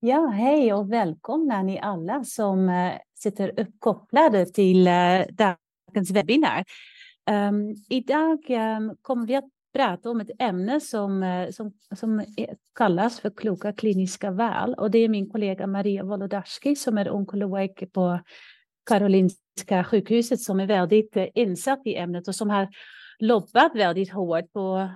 [0.00, 6.64] Ja, hej och välkomna ni alla som uh, sitter uppkopplade till uh, dagens webbinar.
[7.30, 12.24] Um, ehm, idag um, kommer vi att prata om ett ämne som, uh, som, som
[12.74, 14.74] kallas för kloka kliniska val.
[14.74, 18.20] Och det är min kollega Maria Wolodarski som är onkolog på
[18.86, 22.68] Karolinska sjukhuset som är väldigt insatt i ämnet och som har
[23.18, 24.90] lobbat väldigt hårt på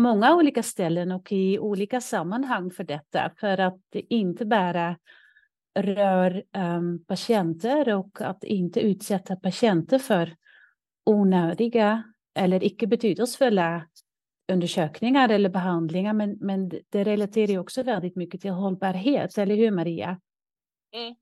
[0.00, 3.32] många olika ställen och i olika sammanhang för detta.
[3.40, 4.96] För att inte bara
[5.78, 10.36] rör um, patienter och att inte utsätta patienter för
[11.04, 12.02] onödiga
[12.34, 13.86] eller icke betydelsefulla
[14.52, 16.12] undersökningar eller behandlingar.
[16.12, 20.20] Men, men det relaterar också väldigt mycket till hållbarhet, eller hur Maria?
[20.94, 21.14] Mm.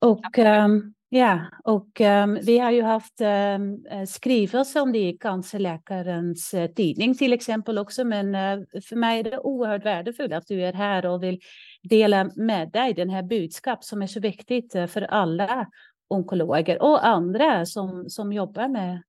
[0.00, 6.54] Och um, Ja, och um, vi har ju haft um, skrivelser om det i cancerläkarens
[6.54, 10.62] uh, tidning till exempel också, men uh, för mig är det oerhört värdefullt att du
[10.62, 11.40] är här och vill
[11.82, 15.66] dela med dig den här budskap som är så viktigt uh, för alla
[16.08, 19.02] onkologer och andra som, som jobbar med,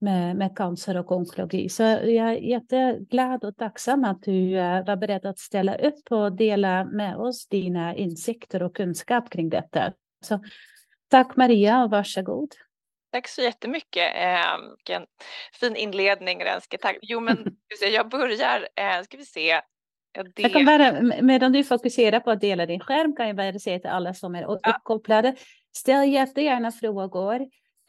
[0.00, 1.68] med, med cancer och onkologi.
[1.68, 4.54] Så jag är jätteglad och tacksam att du
[4.86, 9.92] var beredd att ställa upp och dela med oss dina insikter och kunskap kring detta.
[10.24, 10.40] Så
[11.14, 12.54] Tack Maria och varsågod.
[13.12, 14.14] Tack så jättemycket.
[14.16, 15.06] Eh, vilken
[15.52, 16.78] fin inledning Renske.
[16.78, 16.98] Tack.
[17.02, 17.56] Jo men
[17.92, 19.60] jag börjar, eh, ska vi se.
[20.36, 23.78] Jag kan bara, medan du fokuserar på att dela din skärm kan jag bara säga
[23.78, 25.36] till alla som är uppkopplade,
[25.76, 27.40] ställ jättegärna frågor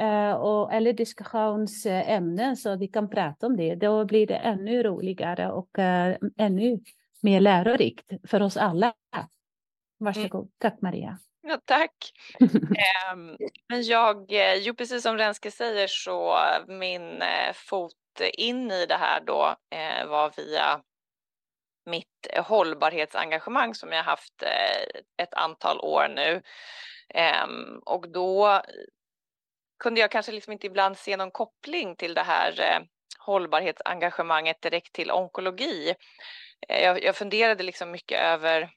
[0.01, 3.75] eh, och, eller diskussionsämnen så vi kan prata om det.
[3.75, 6.79] Då blir det ännu roligare och eh, ännu
[7.21, 8.93] mer lärorikt för oss alla.
[9.97, 10.41] Varsågod.
[10.41, 10.51] Mm.
[10.57, 11.19] Tack Maria.
[11.47, 12.11] Ja, tack.
[13.11, 13.37] Ehm,
[13.69, 17.93] men jag, eh, jo precis som Renske säger så min eh, fot
[18.33, 20.81] in i det här då eh, var via
[21.85, 24.43] mitt hållbarhetsengagemang som jag haft
[25.17, 26.41] ett antal år nu.
[27.09, 28.61] Ehm, och då
[29.79, 32.79] kunde jag kanske liksom inte ibland se någon koppling till det här
[33.19, 35.95] hållbarhetsengagemanget direkt till onkologi.
[36.67, 38.71] Jag, jag funderade liksom mycket över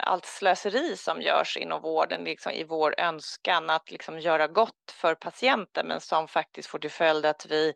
[0.00, 5.14] allt slöseri som görs inom vården liksom i vår önskan att liksom göra gott för
[5.14, 7.74] patienten men som faktiskt får till följd att vi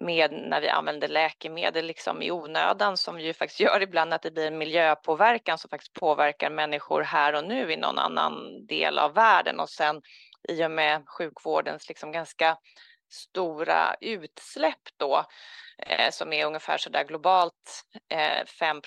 [0.00, 4.30] med när vi använder läkemedel liksom i onödan som ju faktiskt gör ibland att det
[4.30, 9.14] blir en miljöpåverkan som faktiskt påverkar människor här och nu i någon annan del av
[9.14, 9.60] världen.
[9.60, 10.02] Och sen
[10.48, 12.56] i och med sjukvårdens liksom ganska
[13.12, 15.24] stora utsläpp då
[15.86, 18.80] eh, som är ungefär så där globalt eh, 5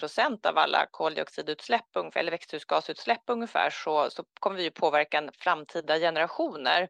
[0.44, 6.90] av alla koldioxidutsläpp ungefär, eller växthusgasutsläpp ungefär så, så kommer vi ju påverka framtida generationer.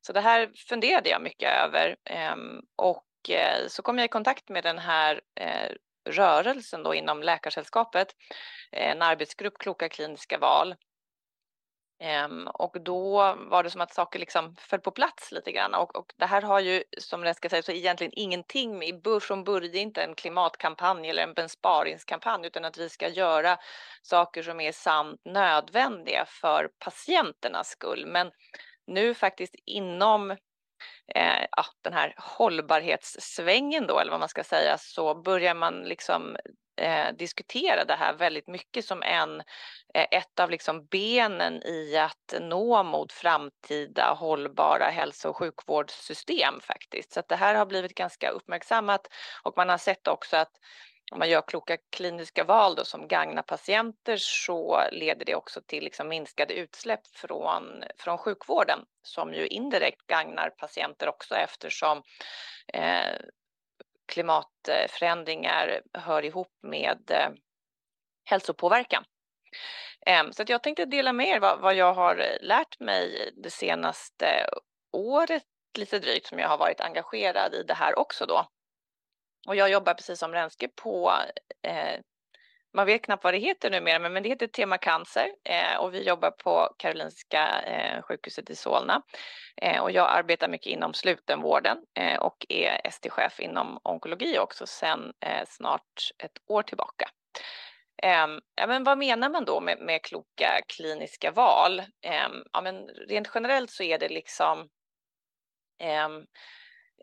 [0.00, 2.36] Så det här funderade jag mycket över eh,
[2.76, 5.70] och eh, så kom jag i kontakt med den här eh,
[6.08, 8.08] rörelsen då inom Läkarsällskapet,
[8.72, 10.74] eh, en arbetsgrupp Kloka kliniska val
[12.00, 15.74] Um, och då var det som att saker liksom föll på plats lite grann.
[15.74, 19.44] Och, och det här har ju, som jag ska säga, så egentligen ingenting med, från
[19.44, 23.58] början inte en klimatkampanj eller en besparingskampanj, utan att vi ska göra
[24.02, 28.06] saker som är sant nödvändiga för patienternas skull.
[28.06, 28.30] Men
[28.86, 30.30] nu faktiskt inom
[31.14, 36.36] eh, ja, den här hållbarhetssvängen då, eller vad man ska säga, så börjar man liksom
[36.80, 39.40] eh, diskutera det här väldigt mycket som en,
[39.94, 47.12] eh, ett av liksom benen i att nå mot framtida hållbara hälso och sjukvårdssystem faktiskt.
[47.12, 49.06] Så att det här har blivit ganska uppmärksammat
[49.42, 50.52] och man har sett också att
[51.12, 55.84] om man gör kloka kliniska val då, som gagnar patienter så leder det också till
[55.84, 62.02] liksom minskade utsläpp från, från sjukvården som ju indirekt gagnar patienter också eftersom
[62.72, 63.16] eh,
[64.10, 67.30] klimatförändringar hör ihop med eh,
[68.24, 69.04] hälsopåverkan.
[70.06, 73.50] Ehm, så att jag tänkte dela med er vad, vad jag har lärt mig det
[73.50, 74.46] senaste
[74.92, 75.44] året
[75.78, 78.46] lite drygt som jag har varit engagerad i det här också då.
[79.46, 81.12] Och jag jobbar precis som Renske på
[81.62, 82.00] eh,
[82.74, 86.02] man vet knappt vad det heter numera, men det heter Tema Cancer eh, och vi
[86.02, 89.02] jobbar på Karolinska eh, sjukhuset i Solna.
[89.56, 95.12] Eh, och jag arbetar mycket inom slutenvården eh, och är ST-chef inom onkologi också sedan
[95.20, 97.10] eh, snart ett år tillbaka.
[98.02, 101.82] Ehm, ja, men vad menar man då med, med kloka kliniska val?
[102.02, 104.68] Ehm, ja, men rent generellt så är det liksom
[105.78, 106.26] ehm,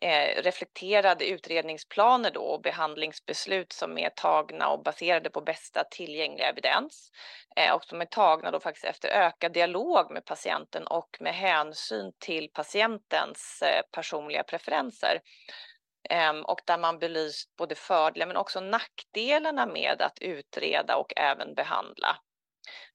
[0.02, 7.12] eh, reflekterade utredningsplaner då och behandlingsbeslut som är tagna och baserade på bästa tillgängliga evidens
[7.56, 12.12] eh, och som är tagna då faktiskt efter ökad dialog med patienten och med hänsyn
[12.20, 15.22] till patientens eh, personliga preferenser
[16.10, 21.54] ehm, och där man belyst både fördelar men också nackdelarna med att utreda och även
[21.54, 22.18] behandla.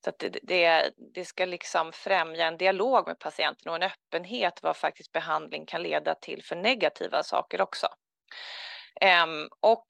[0.05, 4.63] Så att det, det, det, ska liksom främja en dialog med patienten och en öppenhet
[4.63, 7.89] vad faktiskt behandling kan leda till för negativa saker också.
[9.01, 9.87] Ehm, och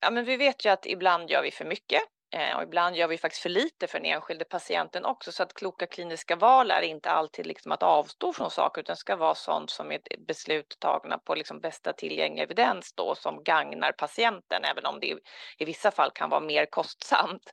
[0.00, 2.02] ja, men vi vet ju att ibland gör vi för mycket
[2.34, 5.54] eh, och ibland gör vi faktiskt för lite för den enskilde patienten också, så att
[5.54, 9.70] kloka kliniska val är inte alltid liksom att avstå från saker, utan ska vara sånt
[9.70, 15.00] som är beslut tagna på liksom bästa tillgängliga evidens då, som gagnar patienten, även om
[15.00, 15.18] det
[15.58, 17.52] i vissa fall kan vara mer kostsamt.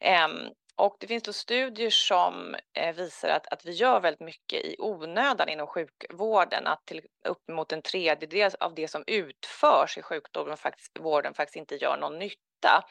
[0.00, 4.64] Ehm, och det finns då studier som eh, visar att, att vi gör väldigt mycket
[4.64, 10.56] i onödan inom sjukvården, att till uppemot en tredjedel av det som utförs i sjukvården
[10.56, 12.84] faktiskt, vården faktiskt inte gör någon nytta.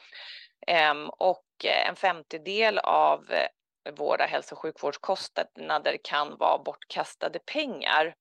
[0.66, 8.14] Ehm, och eh, en femtedel av eh, våra hälso och sjukvårdskostnader kan vara bortkastade pengar.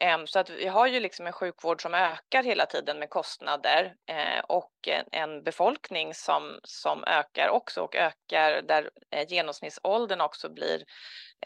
[0.00, 3.94] Ehm, så att vi har ju liksom en sjukvård som ökar hela tiden med kostnader
[4.06, 4.72] eh, och
[5.12, 10.84] en befolkning som, som ökar också och ökar där eh, genomsnittsåldern också blir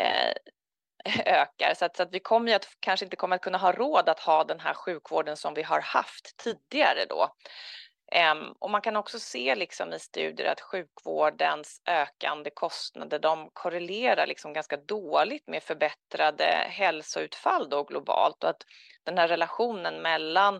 [0.01, 0.33] eh,
[1.25, 3.73] ökar så att, så att vi kommer ju att kanske inte kommer att kunna ha
[3.73, 7.29] råd att ha den här sjukvården som vi har haft tidigare då.
[8.15, 14.27] Um, och man kan också se liksom i studier att sjukvårdens ökande kostnader de korrelerar
[14.27, 18.63] liksom ganska dåligt med förbättrade hälsoutfall då globalt och att
[19.05, 20.55] den här relationen mellan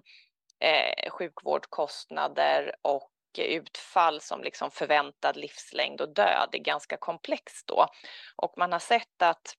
[0.61, 7.87] eh, sjukvårdskostnader och utfall som liksom förväntad livslängd och död är ganska komplex då.
[8.37, 9.55] Och man har sett att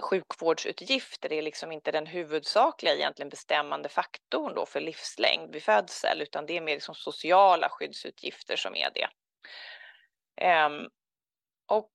[0.00, 6.46] sjukvårdsutgifter är liksom inte den huvudsakliga egentligen bestämmande faktorn då för livslängd vid födsel, utan
[6.46, 9.08] det är mer liksom sociala skyddsutgifter som är det.
[10.66, 10.88] Um,
[11.66, 11.92] och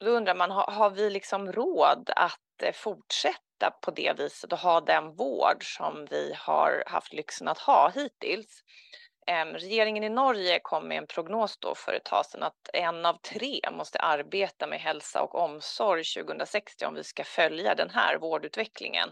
[0.00, 4.58] då undrar man, har, har vi liksom råd att eh, fortsätta på det viset och
[4.58, 8.62] ha den vård som vi har haft lyxen att ha hittills?
[9.26, 13.06] Ehm, regeringen i Norge kom med en prognos då för ett tag sedan att en
[13.06, 18.18] av tre måste arbeta med hälsa och omsorg 2060 om vi ska följa den här
[18.18, 19.08] vårdutvecklingen.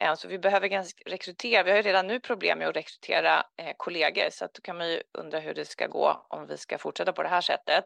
[0.00, 3.72] Ehm, så vi behöver rekrytera, vi har ju redan nu problem med att rekrytera eh,
[3.76, 6.78] kollegor så att då kan man ju undra hur det ska gå om vi ska
[6.78, 7.84] fortsätta på det här sättet.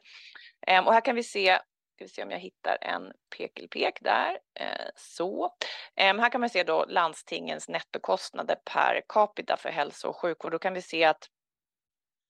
[0.67, 1.59] Ehm, och här kan vi se
[1.99, 4.39] Ska vi se om jag hittar en pekelpek där.
[4.61, 5.57] Eh, så.
[5.97, 10.53] Eh, här kan man se då landstingens nettokostnader per capita för hälso och sjukvård.
[10.53, 11.29] Då kan vi se att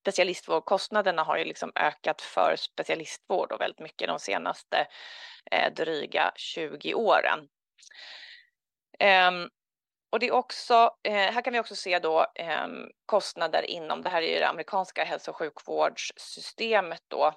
[0.03, 4.87] specialistvårdkostnaderna har ju liksom ökat för specialistvård och väldigt mycket de senaste
[5.50, 7.49] eh, dryga 20 åren.
[8.99, 9.49] Ehm,
[10.11, 14.23] och det är också, här kan vi också se då ehm, kostnader inom, det här
[14.23, 17.35] är ju det amerikanska hälso och sjukvårdssystemet då,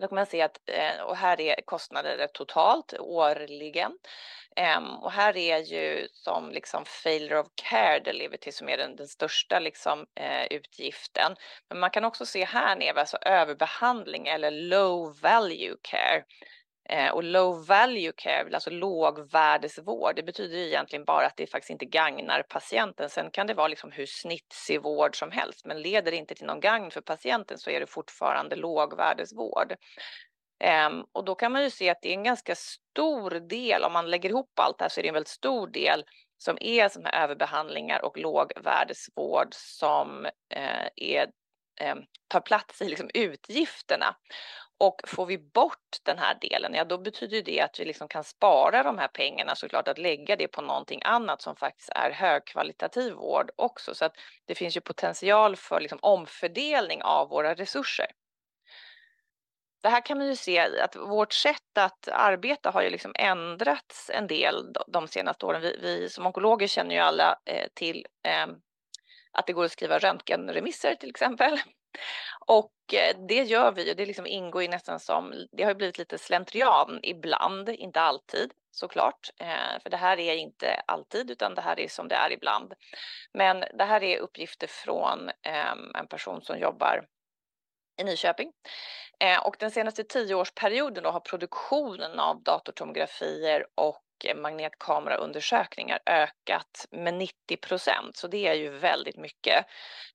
[0.00, 3.92] då kan man se att, eh, och här är kostnader totalt årligen.
[4.56, 9.08] Ehm, och här är ju som liksom failure of care delivery som är den, den
[9.08, 11.36] största liksom, eh, utgiften.
[11.68, 16.24] Men man kan också se här nere, alltså överbehandling eller low value care.
[16.88, 21.84] Eh, och low value care, alltså lågvärdesvård, det betyder egentligen bara att det faktiskt inte
[21.84, 23.10] gagnar patienten.
[23.10, 26.46] Sen kan det vara liksom hur snitsig vård som helst, men leder det inte till
[26.46, 29.74] någon gagn för patienten så är det fortfarande lågvärdesvård.
[30.60, 33.92] Ehm, och då kan man ju se att det är en ganska stor del, om
[33.92, 36.04] man lägger ihop allt det här så är det en väldigt stor del
[36.38, 40.24] som är som här överbehandlingar och lågvärdesvård som
[40.54, 41.26] eh, är,
[41.80, 41.98] ehm,
[42.28, 44.16] tar plats i liksom utgifterna.
[44.78, 48.24] Och får vi bort den här delen, ja då betyder det att vi liksom kan
[48.24, 53.12] spara de här pengarna såklart att lägga det på någonting annat som faktiskt är högkvalitativ
[53.12, 53.94] vård också.
[53.94, 58.06] Så att det finns ju potential för liksom omfördelning av våra resurser.
[59.82, 64.10] Det här kan man ju se att vårt sätt att arbeta har ju liksom ändrats
[64.10, 65.60] en del de senaste åren.
[65.60, 68.46] Vi, vi som onkologer känner ju alla eh, till eh,
[69.32, 71.60] att det går att skriva röntgenremisser till exempel.
[72.46, 75.76] Och eh, det gör vi och det liksom ingår ju nästan som, det har ju
[75.76, 81.54] blivit lite slentrian ibland, inte alltid såklart, eh, för det här är inte alltid utan
[81.54, 82.74] det här är som det är ibland.
[83.32, 87.06] Men det här är uppgifter från ehm, en person som jobbar
[88.00, 88.52] i Nyköping.
[89.20, 94.05] Eh, och den senaste tioårsperioden då har produktionen av datortomografier och
[94.36, 99.66] magnetkameraundersökningar ökat med 90 procent, så det är ju väldigt mycket.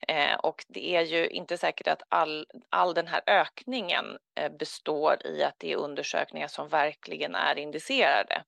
[0.08, 4.06] Eh, och det är ju inte säkert att all, all den här ökningen
[4.36, 8.44] eh, består i att det är undersökningar som verkligen är indicerade.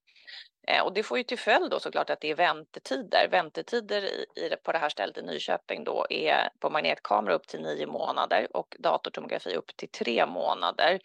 [0.66, 3.28] Eh, och det får ju till följd då såklart att det är väntetider.
[3.30, 7.62] Väntetider i, i, på det här stället i Nyköping då är på magnetkamera upp till
[7.62, 11.00] nio månader och datortomografi upp till tre månader.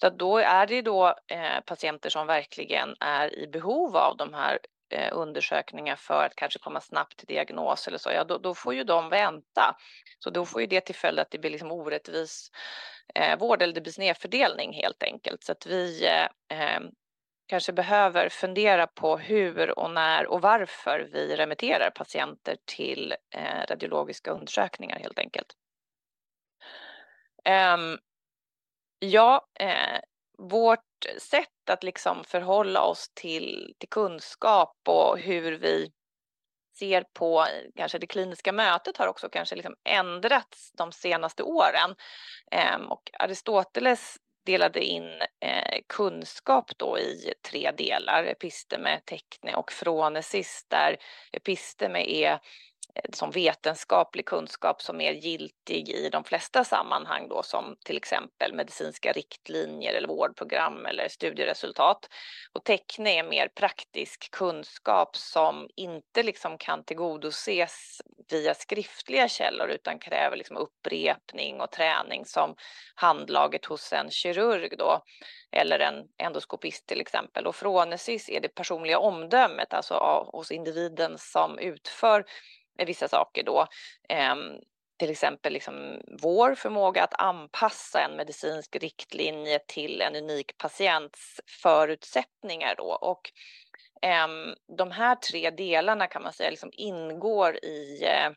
[0.00, 4.34] Så att då är det då eh, patienter som verkligen är i behov av de
[4.34, 4.58] här
[4.90, 8.74] eh, undersökningar för att kanske komma snabbt till diagnos eller så, ja då, då, får
[8.74, 9.76] ju de vänta.
[10.18, 12.50] Så då får ju det till följd att det blir liksom orättvis
[13.14, 15.44] eh, vård eller det blir snedfördelning helt enkelt.
[15.44, 16.90] Så att vi eh, ehm,
[17.46, 24.30] kanske behöver fundera på hur och när och varför vi remitterar patienter till eh, radiologiska
[24.30, 25.56] undersökningar helt enkelt.
[27.48, 27.98] Um,
[28.98, 30.00] ja, eh,
[30.38, 30.80] vårt
[31.18, 35.92] sätt att liksom förhålla oss till, till kunskap och hur vi
[36.78, 37.46] ser på
[37.76, 41.94] kanske det kliniska mötet har också kanske liksom ändrats de senaste åren.
[42.50, 45.08] Ehm, och Aristoteles delade in
[45.40, 50.96] eh, kunskap då i tre delar, episteme, tekne och fronesis där
[51.32, 52.38] episteme är
[52.94, 58.54] Eh, som vetenskaplig kunskap som är giltig i de flesta sammanhang då som till exempel
[58.54, 62.08] medicinska riktlinjer eller vårdprogram eller studieresultat.
[62.52, 69.98] Och teckne är mer praktisk kunskap som inte liksom kan tillgodoses via skriftliga källor utan
[69.98, 72.54] kräver liksom upprepning och träning som
[72.94, 75.02] handlaget hos en kirurg då
[75.52, 77.46] eller en endoskopist till exempel.
[77.46, 79.94] Och frånesis är det personliga omdömet, alltså
[80.32, 82.24] hos individen som utför
[82.78, 83.66] vissa saker då.
[84.08, 84.58] Ehm,
[84.96, 92.74] till exempel liksom vår förmåga att anpassa en medicinsk riktlinje till en unik patients förutsättningar
[92.76, 92.84] då.
[92.84, 93.32] Och
[94.02, 98.30] ehm, de här tre delarna kan man säga liksom ingår i eh,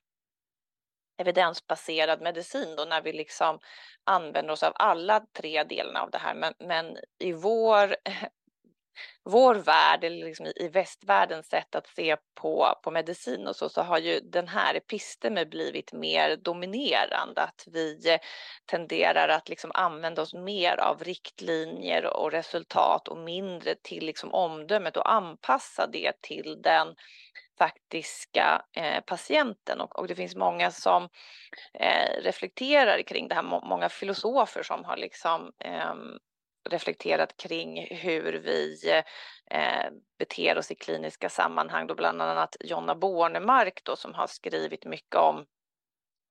[1.18, 3.60] evidensbaserad medicin då när vi liksom
[4.04, 6.34] använder oss av alla tre delarna av det här.
[6.34, 7.96] Men, men i vår
[9.24, 13.82] vår värld, eller liksom i västvärldens sätt att se på, på medicin och så, så
[13.82, 17.42] har ju den här epistemen blivit mer dominerande.
[17.42, 18.18] Att vi
[18.66, 24.98] tenderar att liksom använda oss mer av riktlinjer och resultat och mindre till liksom omdömet
[24.98, 26.96] och anpassa det till den
[27.58, 31.10] faktiska eh, patienten och, och, det finns många som
[31.74, 35.96] eh, reflekterar kring det här, många filosofer som har liksom eh,
[36.68, 38.92] reflekterat kring hur vi
[39.52, 44.86] eh, beter oss i kliniska sammanhang, då bland annat Jonna Bornemark då, som har skrivit
[44.86, 45.46] mycket om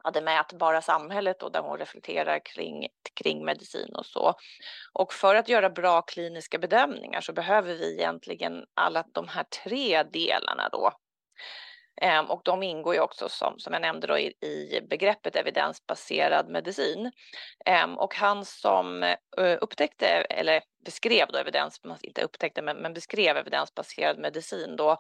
[0.05, 2.89] ja, det mätbara samhället och där hon reflekterar kring,
[3.23, 4.35] kring medicin och så.
[4.93, 10.03] Och för att göra bra kliniska bedömningar så behöver vi egentligen alla de här tre
[10.03, 10.93] delarna då.
[12.03, 16.49] Ehm, och de ingår ju också som, som jag nämnde då i, i begreppet evidensbaserad
[16.49, 17.13] medicin.
[17.65, 23.37] Ehm, och han som eh, upptäckte, eller beskrev då evidens, inte upptäckte men, men beskrev
[23.37, 24.91] evidensbaserad medicin då.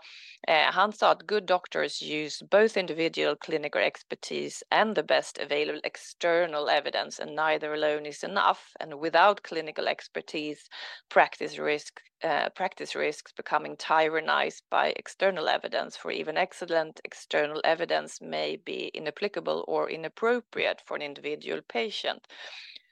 [0.48, 5.80] Eh, han sa att good doctors use both individual clinical expertise and the best available
[5.84, 10.60] external evidence and neither alone is enough and without clinical expertise
[11.08, 18.20] practice risk uh, practice risks becoming tyrannized by external evidence for even excellent external evidence
[18.20, 22.26] may be inapplicable or inappropriate for an individual patient.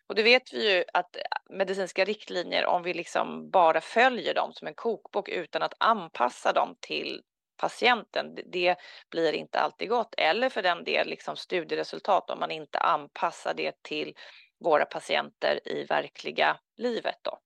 [0.07, 4.53] Och det vet vi ju att eh, medicinska riktlinjer, om vi liksom bara följer dem
[4.53, 7.23] som en kokbok utan att anpassa dem till
[7.57, 8.77] patienten, det
[9.11, 10.15] blir inte alltid gott.
[10.17, 14.15] Eller för den del liksom studieresultat om man inte anpassar det till
[14.59, 17.19] våra patienter i verkliga livet.
[17.23, 17.41] Då.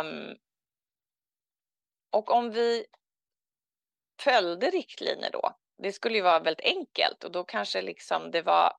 [0.00, 0.36] Um,
[2.10, 2.86] och om vi
[4.20, 8.72] följde riktlinjer då, det skulle ju vara väldigt enkelt och då kanske liksom det var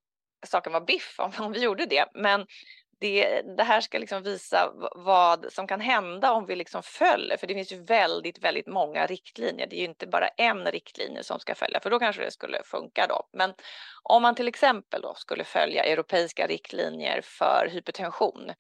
[0.45, 2.05] saken var biff om, om vi gjorde det.
[2.13, 2.45] Men
[2.99, 7.47] det, det, här ska liksom visa vad som kan hända om vi liksom följer, för
[7.47, 9.67] det finns ju väldigt, väldigt många riktlinjer.
[9.67, 12.63] Det är ju inte bara en riktlinje som ska följa, för då kanske det skulle
[12.65, 13.27] funka då.
[13.33, 13.53] Men
[14.03, 18.51] om man till exempel då skulle följa europeiska riktlinjer för hypertension,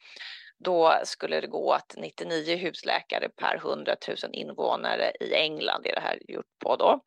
[0.59, 6.01] då skulle det gå att 99 husläkare per 100 000 invånare i England är det
[6.01, 6.99] här gjort på då,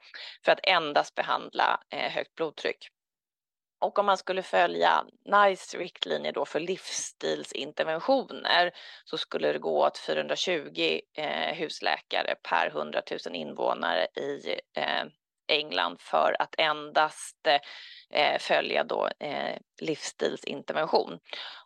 [0.44, 2.88] för att endast behandla eh, högt blodtryck.
[3.80, 8.70] Och om man skulle följa NICE riktlinjer då för livsstilsinterventioner
[9.04, 15.04] så skulle det gå åt 420 eh, husläkare per 100 000 invånare i eh,
[15.50, 17.46] England för att endast
[18.14, 21.18] eh, följa då eh, livsstilsintervention.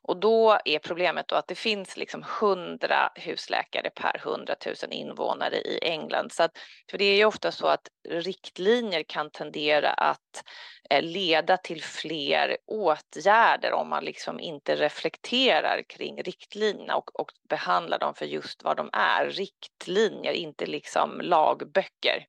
[0.02, 5.56] Och då är problemet då att det finns liksom 100 husläkare per 100 000 invånare
[5.56, 6.32] i England.
[6.32, 6.58] Så att,
[6.90, 10.44] för det är ju ofta så att riktlinjer kan tendera att
[10.90, 17.98] eh, leda till fler åtgärder om man liksom inte reflekterar kring riktlinjerna och, och behandlar
[17.98, 22.26] dem för just vad de är, riktlinjer, inte liksom lagböcker.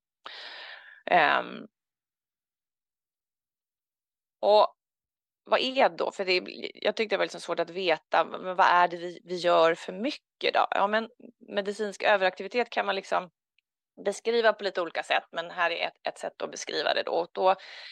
[1.11, 1.67] Um,
[4.39, 4.75] och
[5.43, 6.11] vad är då?
[6.11, 6.43] För det,
[6.73, 9.75] jag tyckte det var liksom svårt att veta, men vad är det vi, vi gör
[9.75, 10.67] för mycket då?
[10.71, 11.09] Ja, men
[11.39, 13.29] medicinsk överaktivitet kan man liksom
[14.05, 17.11] beskriva på lite olika sätt, men här är ett, ett sätt att beskriva det då.
[17.11, 17.49] Och då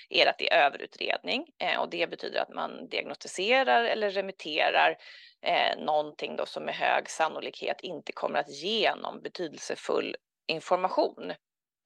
[0.09, 4.97] är det att det är överutredning eh, och det betyder att man diagnostiserar eller remitterar
[5.41, 10.15] eh, någonting då som med hög sannolikhet inte kommer att ge någon betydelsefull
[10.47, 11.33] information.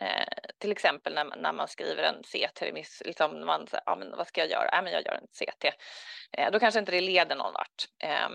[0.01, 4.27] Eh, till exempel när, när man skriver en CT-remiss, liksom man säger, ja, men vad
[4.27, 4.70] ska jag göra?
[4.72, 5.66] Ja, men jag gör en CT.
[6.32, 7.86] Eh, då kanske inte det leder någon vart.
[8.04, 8.30] Eh,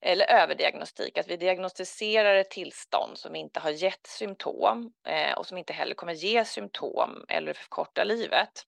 [0.00, 5.58] eller överdiagnostik, att vi diagnostiserar ett tillstånd som inte har gett symptom eh, och som
[5.58, 8.66] inte heller kommer ge symptom eller förkorta livet.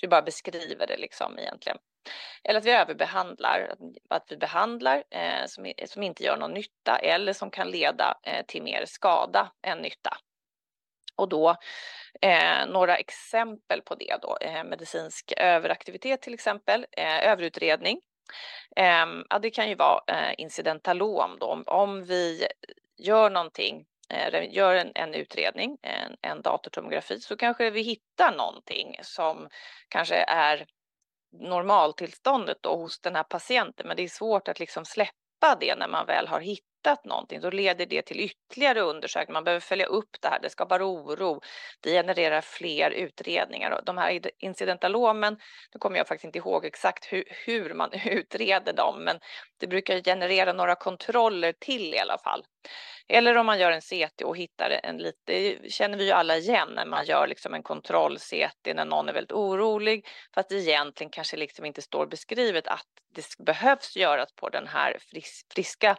[0.00, 1.78] Vi bara beskriver det liksom egentligen.
[2.44, 3.74] Eller att vi överbehandlar,
[4.10, 8.44] att vi behandlar eh, som, som inte gör någon nytta eller som kan leda eh,
[8.46, 10.16] till mer skada än nytta.
[11.16, 11.56] Och då
[12.22, 18.00] eh, några exempel på det då, eh, medicinsk överaktivitet till exempel, eh, överutredning.
[18.76, 22.46] Ehm, ja, det kan ju vara eh, incidentalom då, om, om vi
[22.98, 28.96] gör någonting eh, gör en, en utredning, en, en datortomografi, så kanske vi hittar någonting
[29.02, 29.48] som
[29.88, 30.66] kanske är
[31.32, 35.88] normaltillståndet då hos den här patienten, men det är svårt att liksom släppa det när
[35.88, 39.32] man väl har hittat hittat någonting, då leder det till ytterligare undersökningar.
[39.32, 41.40] Man behöver följa upp det här, det skapar oro,
[41.80, 43.70] det genererar fler utredningar.
[43.70, 45.36] Och de här incidentalomen,
[45.74, 49.18] nu kommer jag faktiskt inte ihåg exakt hur, hur man utreder dem, men
[49.60, 52.44] det brukar generera några kontroller till i alla fall.
[53.08, 56.36] Eller om man gör en CT och hittar en lite, det känner vi ju alla
[56.36, 61.10] igen när man gör liksom en kontroll-CT när någon är väldigt orolig, fast det egentligen
[61.10, 65.96] kanske liksom inte står beskrivet att det behövs göras på den här fris friska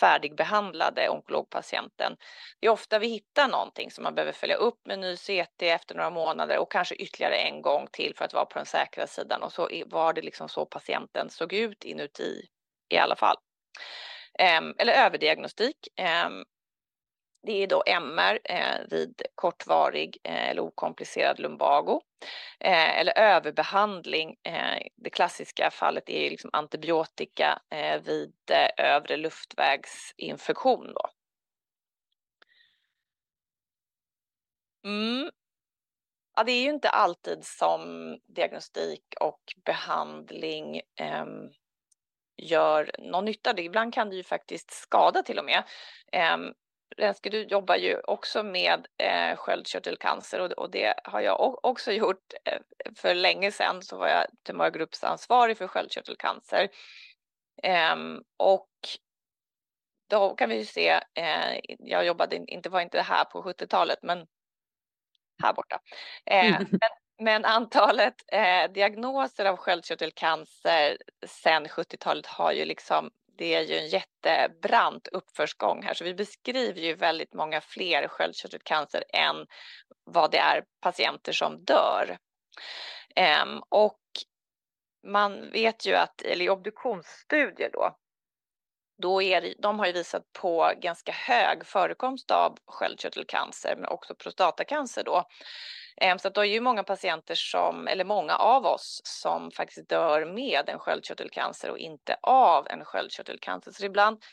[0.00, 2.16] färdigbehandlade onkologpatienten.
[2.60, 5.94] Det är ofta vi hittar någonting som man behöver följa upp med ny CT efter
[5.94, 9.42] några månader och kanske ytterligare en gång till för att vara på den säkra sidan
[9.42, 12.46] och så var det liksom så patienten såg ut inuti
[12.88, 13.36] i alla fall.
[14.38, 15.88] Ehm, eller överdiagnostik.
[15.96, 16.44] Ehm,
[17.46, 22.00] det är då MR eh, vid kortvarig eh, eller okomplicerad lumbago.
[22.60, 24.36] Eh, eller överbehandling.
[24.42, 30.94] Eh, det klassiska fallet är liksom antibiotika eh, vid eh, övre luftvägsinfektion.
[30.94, 31.10] Då.
[34.84, 35.30] Mm.
[36.36, 37.80] Ja, det är ju inte alltid som
[38.26, 41.50] diagnostik och behandling ehm,
[42.36, 43.60] gör någon nytta.
[43.60, 45.64] Ibland kan det ju faktiskt skada till och med.
[46.12, 46.54] Ehm,
[46.96, 52.32] Renske, du jobbar ju också med eh, sköldkörtelcancer och, och det har jag också gjort.
[52.44, 52.58] Eh,
[52.96, 56.68] för länge sedan så var jag tumörgruppsansvarig för sköldkörtelcancer.
[57.62, 57.96] Eh,
[58.36, 58.68] och
[60.10, 64.26] då kan vi ju se, eh, jag jobbade inte, var inte här på 70-talet, men
[65.42, 65.80] här borta.
[66.26, 73.60] Eh, men, men, antalet eh, diagnoser av sköldkörtelcancer sedan 70-talet har ju liksom det är
[73.60, 79.46] ju en jättebrant uppförsgång här, så vi beskriver ju väldigt många fler sköldkörtelcancer än
[80.04, 82.18] vad det är patienter som dör.
[83.44, 84.00] Um, och
[85.06, 87.96] man vet ju att, eller i obduktionsstudier då,
[89.02, 94.14] då är det, de har ju visat på ganska hög förekomst av sköldkörtelcancer, men också
[94.14, 95.24] prostatacancer då.
[95.96, 99.88] Ehm, så att det är ju många patienter som, eller många av oss som faktiskt
[99.88, 103.72] dör med en sköldkörtelcancer och inte av en sköldkörtelcancer.
[103.72, 104.24] Så ibland,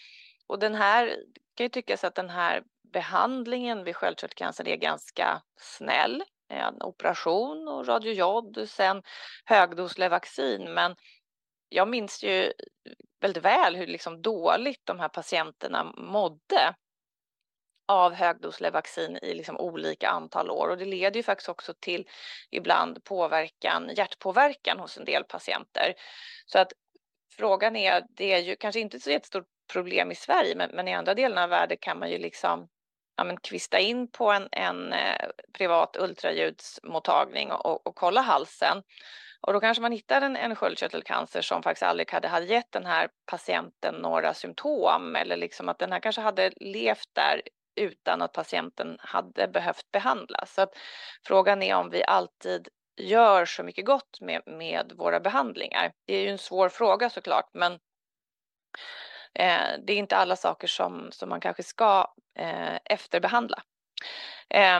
[0.48, 1.08] och den här
[1.56, 6.24] kan ju tyckas att den här behandlingen vid sköldkörtelcancer är ganska snäll.
[6.50, 9.04] En operation och radiojod, sen
[9.46, 10.74] högdoslevaxin.
[10.74, 10.96] Men
[11.70, 12.54] jag minns ju
[13.22, 16.76] väldigt väl hur liksom dåligt de här patienterna mådde
[17.88, 22.08] av högdoslevaccin i liksom olika antal år och det leder ju faktiskt också till
[22.50, 25.94] ibland påverkan, hjärtpåverkan hos en del patienter.
[26.46, 26.74] Så att
[27.38, 30.94] frågan är, det är ju kanske inte så jättestort problem i Sverige, men, men i
[30.94, 32.68] andra delar av världen kan man ju liksom
[33.18, 38.84] ja, men kvista in på en, en eh, privat ultraljudsmottagning och, och, och kolla halsen.
[39.42, 42.86] Och då kanske man hittar en, en sköldkörtelcancer som faktiskt aldrig hade, hade gett den
[42.86, 47.42] här patienten några symptom eller liksom att den här kanske hade levt där
[47.76, 50.54] utan att patienten hade behövt behandlas.
[50.54, 50.78] Så att
[51.28, 55.92] frågan är om vi alltid gör så mycket gott med, med våra behandlingar.
[56.06, 57.74] Det är ju en svår fråga såklart, men
[59.34, 63.64] eh, det är inte alla saker som, som man kanske ska eh, efterbehandla.
[64.50, 64.80] Eh,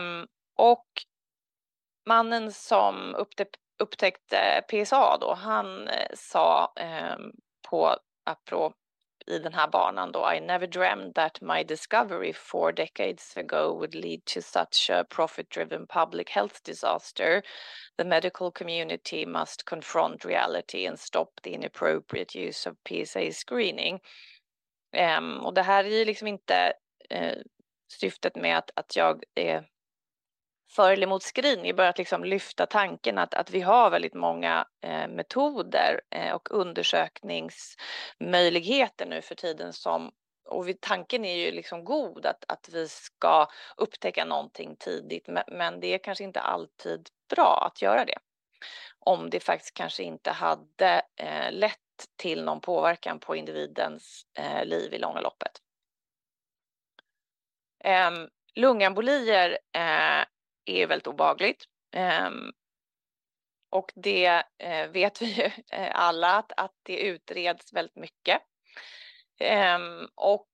[0.56, 0.88] och
[2.06, 3.50] mannen som upptäck,
[3.80, 7.32] upptäckte PSA då, han eh, sa ehm,
[7.70, 8.76] på apropå
[9.28, 10.34] i den här banan då.
[10.34, 15.88] I never dreamed that my discovery four decades ago would lead to such a profit-driven
[15.88, 17.42] public health disaster.
[17.98, 24.00] The medical community must confront reality and stop the inappropriate use of PSA screening.
[24.98, 26.74] Um, och det här är ju liksom inte
[27.16, 27.42] uh,
[28.00, 29.71] syftet med att, att jag är
[30.72, 35.08] för eller emot screening, börjat liksom lyfta tanken att, att vi har väldigt många eh,
[35.08, 40.12] metoder eh, och undersökningsmöjligheter nu för tiden som
[40.46, 45.44] och vi, tanken är ju liksom god att, att vi ska upptäcka någonting tidigt men,
[45.48, 48.18] men det är kanske inte alltid bra att göra det.
[49.00, 51.78] Om det faktiskt kanske inte hade eh, lett
[52.16, 55.52] till någon påverkan på individens eh, liv i långa loppet.
[57.84, 60.26] Ehm, eh, lungembolier eh,
[60.66, 61.66] är väldigt obagligt.
[61.96, 62.52] Ehm,
[63.70, 68.42] och det eh, vet vi ju eh, alla att, att det utreds väldigt mycket.
[69.40, 70.50] Ehm, och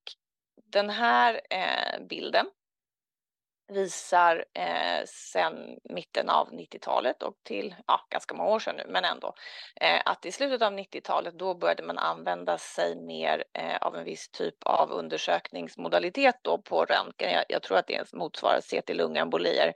[0.64, 2.46] den här eh, bilden
[3.68, 9.06] visar eh, sedan mitten av 90-talet och till ja, ganska många år sedan nu, men
[9.06, 9.34] ändå
[9.82, 14.04] eh, att i slutet av 90-talet då började man använda sig mer eh, av en
[14.04, 17.32] viss typ av undersökningsmodalitet då på röntgen.
[17.32, 19.74] Jag, jag tror att det motsvarar CT-lungembolier.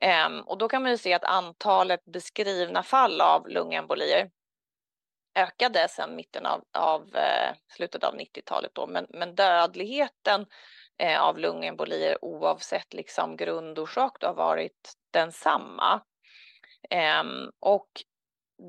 [0.00, 4.30] Eh, och då kan man ju se att antalet beskrivna fall av lungembolier
[5.34, 10.46] ökade sedan mitten av, av eh, slutet av 90-talet då, men, men dödligheten
[11.00, 16.00] eh, av lungembolier oavsett liksom grundorsak har varit densamma.
[16.90, 17.24] Eh,
[17.60, 17.88] och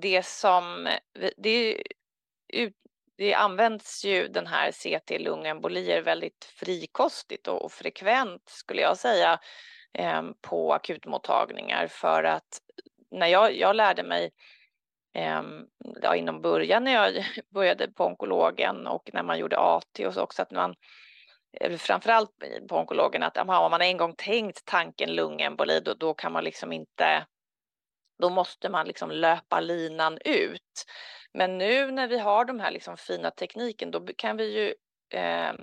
[0.01, 0.89] det som,
[1.37, 1.83] det,
[3.17, 9.39] det används ju den här CT-lungembolier väldigt frikostigt och, och frekvent skulle jag säga
[9.93, 12.61] eh, på akutmottagningar för att
[13.11, 14.31] när jag, jag lärde mig
[15.13, 15.65] ehm,
[16.01, 20.21] ja, inom början när jag började på onkologen och när man gjorde AT och så
[20.21, 20.75] också att man
[21.77, 22.31] framförallt
[22.69, 26.43] på onkologen att aha, om man en gång tänkt tanken lungemboli då, då kan man
[26.43, 27.25] liksom inte
[28.21, 30.85] då måste man liksom löpa linan ut.
[31.33, 34.73] Men nu när vi har de här liksom fina tekniken då kan vi ju
[35.19, 35.53] eh,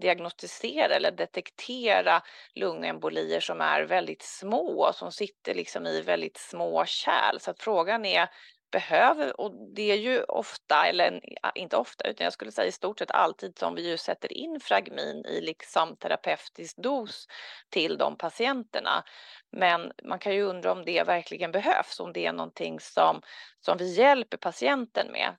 [0.00, 2.22] diagnostisera eller detektera
[2.54, 7.38] lungembolier som är väldigt små, som sitter liksom i väldigt små kärl.
[7.40, 8.28] Så att frågan är
[8.70, 11.20] behöver, och det är ju ofta, eller
[11.54, 14.60] inte ofta, utan jag skulle säga i stort sett alltid som vi ju sätter in
[14.60, 17.26] fragmin i liksom terapeutisk dos
[17.70, 19.04] till de patienterna.
[19.52, 23.22] Men man kan ju undra om det verkligen behövs, om det är någonting som,
[23.60, 25.36] som vi hjälper patienten med.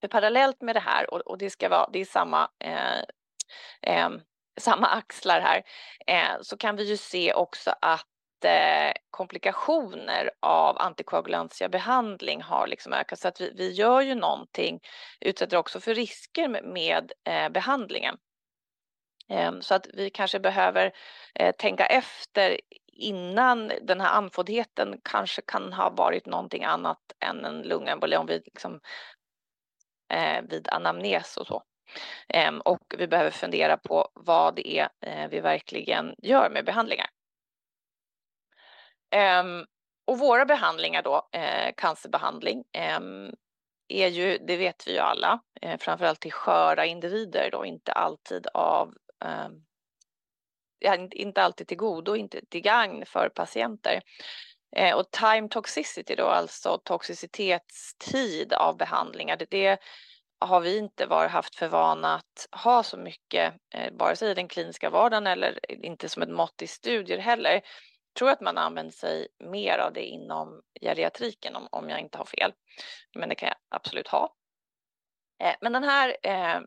[0.00, 3.00] För parallellt med det här, och, och det ska vara, det är samma eh,
[3.82, 4.10] eh,
[4.60, 5.62] samma axlar här,
[6.06, 8.06] eh, så kan vi ju se också att
[9.10, 14.80] komplikationer av antikoagulantiabehandling har liksom ökat så att vi, vi gör ju någonting,
[15.20, 18.16] utsätter också för risker med, med eh, behandlingen.
[19.28, 20.92] Eh, så att vi kanske behöver
[21.34, 22.60] eh, tänka efter
[22.92, 28.42] innan den här andfåddheten kanske kan ha varit någonting annat än en lungemboli om vi
[28.44, 28.80] liksom,
[30.12, 31.62] eh, vid anamnes och så.
[32.28, 37.06] Ehm, och vi behöver fundera på vad det är eh, vi verkligen gör med behandlingar.
[39.10, 39.64] Ehm,
[40.06, 43.32] och våra behandlingar då, eh, cancerbehandling, ehm,
[43.88, 48.46] är ju, det vet vi ju alla, eh, framförallt till sköra individer då, inte alltid
[48.54, 48.94] av
[49.24, 49.52] ehm,
[51.12, 54.02] inte alltid till godo, inte till gagn för patienter.
[54.76, 59.78] Eh, och time toxicity då, alltså toxicitetstid av behandlingar, det, det
[60.40, 64.34] har vi inte varit, haft för vana att ha så mycket, eh, vare sig i
[64.34, 67.60] den kliniska vardagen eller inte som ett mått i studier heller
[68.18, 72.24] tror att man använder sig mer av det inom geriatriken om, om jag inte har
[72.24, 72.52] fel.
[73.14, 74.34] Men det kan jag absolut ha.
[75.42, 76.60] Eh, men den här eh,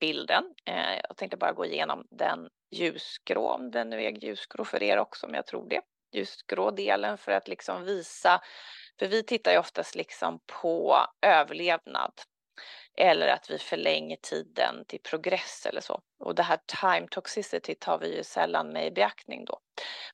[0.00, 4.82] bilden, eh, jag tänkte bara gå igenom den ljusgrå, om den nu är ljusgrå för
[4.82, 5.80] er också, men jag tror det.
[6.12, 8.40] Ljusgrå delen för att liksom visa,
[8.98, 12.12] för vi tittar ju oftast liksom på överlevnad
[12.96, 16.00] eller att vi förlänger tiden till progress eller så.
[16.18, 19.58] Och det här time toxicity tar vi ju sällan med i beaktning då.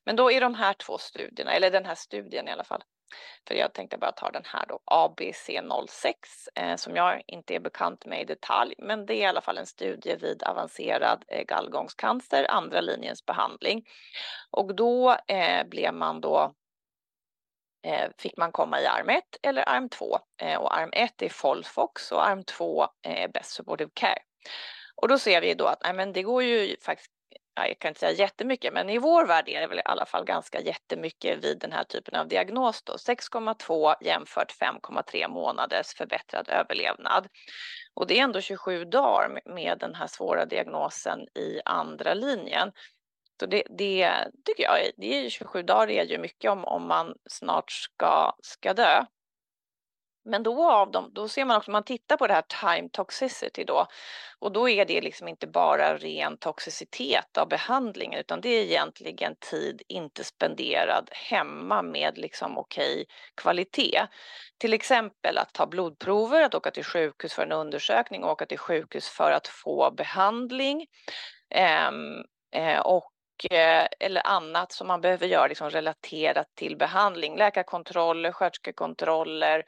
[0.05, 2.83] Men då är de här två studierna, eller den här studien i alla fall,
[3.47, 6.13] för jag tänkte bara ta den här då, ABC06,
[6.55, 9.57] eh, som jag inte är bekant med i detalj, men det är i alla fall
[9.57, 13.85] en studie vid avancerad eh, gallgångscancer, andra linjens behandling.
[14.51, 16.53] Och då eh, blev man då
[17.83, 20.19] Eh, fick man komma i arm 1 eller arm 2.
[20.41, 24.19] Eh, och arm 1 är Folfox och arm 2 är Best Supportive Care.
[24.95, 27.11] Och då ser vi då att nej, men det går ju faktiskt
[27.55, 30.25] jag kan inte säga jättemycket, men i vår värld är det väl i alla fall
[30.25, 32.83] ganska jättemycket vid den här typen av diagnos.
[32.85, 37.27] 6,2 jämfört 5,3 månaders förbättrad överlevnad.
[37.93, 42.71] Och det är ändå 27 dagar med den här svåra diagnosen i andra linjen.
[43.41, 47.15] Och det, det tycker jag, det är 27 dagar är ju mycket om, om man
[47.29, 49.05] snart ska, ska dö.
[50.25, 53.63] Men då av dem, då ser man också, man tittar på det här time toxicity
[53.63, 53.87] då
[54.39, 59.35] och då är det liksom inte bara ren toxicitet av behandlingen utan det är egentligen
[59.35, 64.07] tid inte spenderad hemma med liksom okej kvalitet.
[64.57, 69.09] Till exempel att ta blodprover, att åka till sjukhus för en undersökning, åka till sjukhus
[69.09, 70.85] för att få behandling.
[71.89, 72.23] Um,
[72.83, 73.12] och
[73.51, 79.63] Eh, eller annat som man behöver göra liksom relaterat till behandling, läkarkontroller, sköterskekontroller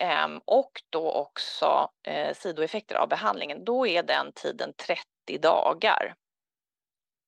[0.00, 3.64] ehm, och då också eh, sidoeffekter av behandlingen.
[3.64, 6.14] Då är den tiden 30 dagar.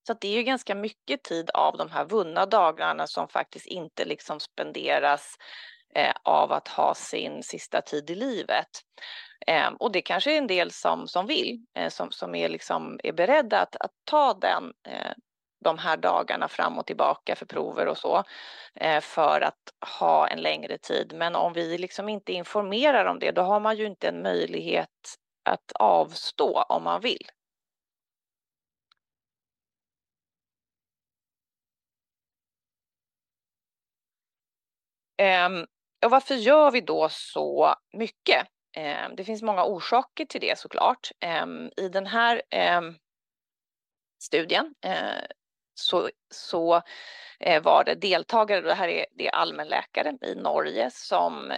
[0.06, 4.04] Så det är ju ganska mycket tid av de här vunna dagarna som faktiskt inte
[4.04, 5.36] liksom spenderas
[5.94, 8.68] eh, av att ha sin sista tid i livet.
[9.46, 13.12] Ehm, och det kanske är en del som, som vill, som, som är, liksom, är
[13.12, 14.72] beredda att, att ta den
[15.66, 18.24] de här dagarna fram och tillbaka för prover och så
[18.74, 19.58] eh, för att
[19.98, 21.12] ha en längre tid.
[21.16, 25.16] Men om vi liksom inte informerar om det, då har man ju inte en möjlighet
[25.44, 27.26] att avstå om man vill.
[35.18, 35.66] Ehm,
[36.04, 38.46] och varför gör vi då så mycket?
[38.76, 41.10] Ehm, det finns många orsaker till det såklart.
[41.20, 42.42] Ehm, I den här
[44.18, 45.24] studien eh,
[45.78, 46.82] så, så
[47.40, 51.52] eh, var det deltagare, det här är, det är allmänläkare i Norge som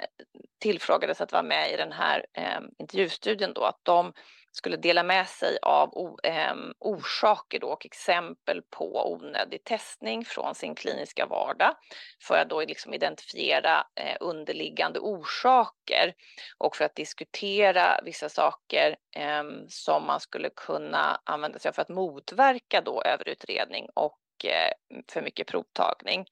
[0.60, 4.12] tillfrågades att vara med i den här eh, intervjustudien då, att de
[4.52, 10.74] skulle dela med sig av ehm, orsaker då och exempel på onödig testning från sin
[10.74, 11.74] kliniska vardag
[12.22, 16.14] för att då liksom identifiera eh, underliggande orsaker
[16.58, 21.82] och för att diskutera vissa saker ehm, som man skulle kunna använda sig av för
[21.82, 24.72] att motverka då överutredning och eh,
[25.12, 26.26] för mycket provtagning.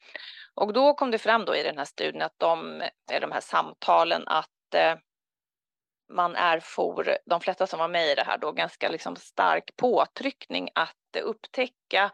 [0.54, 2.82] Och då kom det fram då i den här studien att de,
[3.20, 4.94] de här samtalen att eh,
[6.08, 9.76] man är for, de flesta som var med i det här då, ganska liksom stark
[9.76, 12.10] påtryckning att upptäcka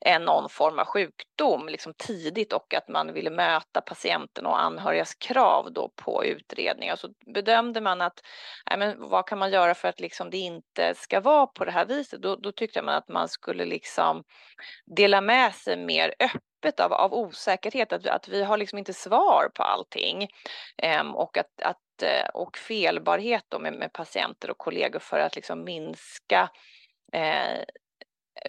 [0.00, 5.14] eh, någon form av sjukdom liksom tidigt och att man ville möta patienten och anhörigas
[5.14, 6.92] krav då på utredning.
[6.92, 8.20] Och Så bedömde man att
[8.70, 11.72] nej, men vad kan man göra för att liksom det inte ska vara på det
[11.72, 12.22] här viset?
[12.22, 14.24] Då, då tyckte man att man skulle liksom
[14.96, 19.50] dela med sig mer öppet av, av osäkerhet, att, att vi har liksom inte svar
[19.54, 20.28] på allting
[20.82, 25.36] ehm, och att, att Eh, och felbarhet då med, med patienter och kollegor för att
[25.36, 26.50] liksom minska
[27.12, 27.64] eh,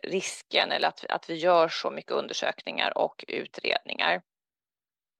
[0.03, 4.21] risken eller att, att vi gör så mycket undersökningar och utredningar.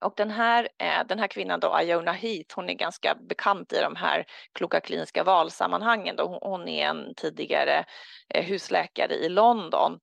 [0.00, 3.80] Och den här, eh, den här kvinnan då, Iona Heath, hon är ganska bekant i
[3.80, 6.16] de här kloka kliniska valsammanhangen.
[6.16, 6.38] Då.
[6.42, 7.84] Hon är en tidigare
[8.34, 9.98] eh, husläkare i London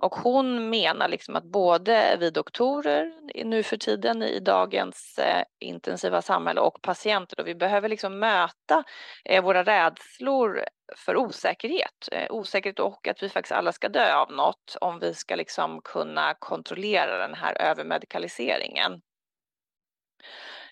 [0.00, 3.12] och hon menar liksom att både vi doktorer
[3.44, 8.84] nu för tiden i dagens eh, intensiva samhälle och patienter, då vi behöver liksom möta
[9.24, 10.64] eh, våra rädslor
[10.96, 12.08] för osäkerhet.
[12.12, 15.80] Eh, osäkerhet och att vi faktiskt alla ska dö av något om vi ska liksom
[15.84, 19.00] kunna kontrollera den här övermedikaliseringen.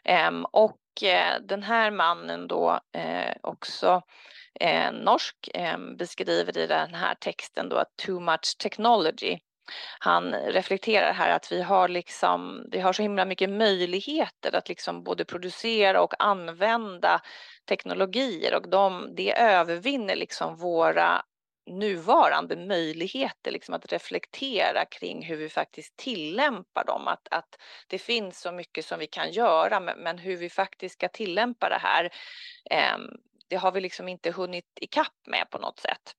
[0.05, 4.03] Ehm, och eh, den här mannen då eh, också
[4.61, 9.39] eh, norsk eh, beskriver i den här texten då att too much technology.
[9.99, 15.05] Han reflekterar här att vi har liksom, vi har så himla mycket möjligheter att liksom
[15.05, 17.21] både producera och använda
[17.69, 21.23] teknologier och de, det övervinner liksom våra
[21.71, 27.09] nuvarande möjligheter liksom att reflektera kring hur vi faktiskt tillämpar dem.
[27.09, 30.95] Att, att det finns så mycket som vi kan göra men, men hur vi faktiskt
[30.95, 32.11] ska tillämpa det här
[32.71, 32.99] eh,
[33.49, 36.17] det har vi liksom inte hunnit ikapp med på något sätt.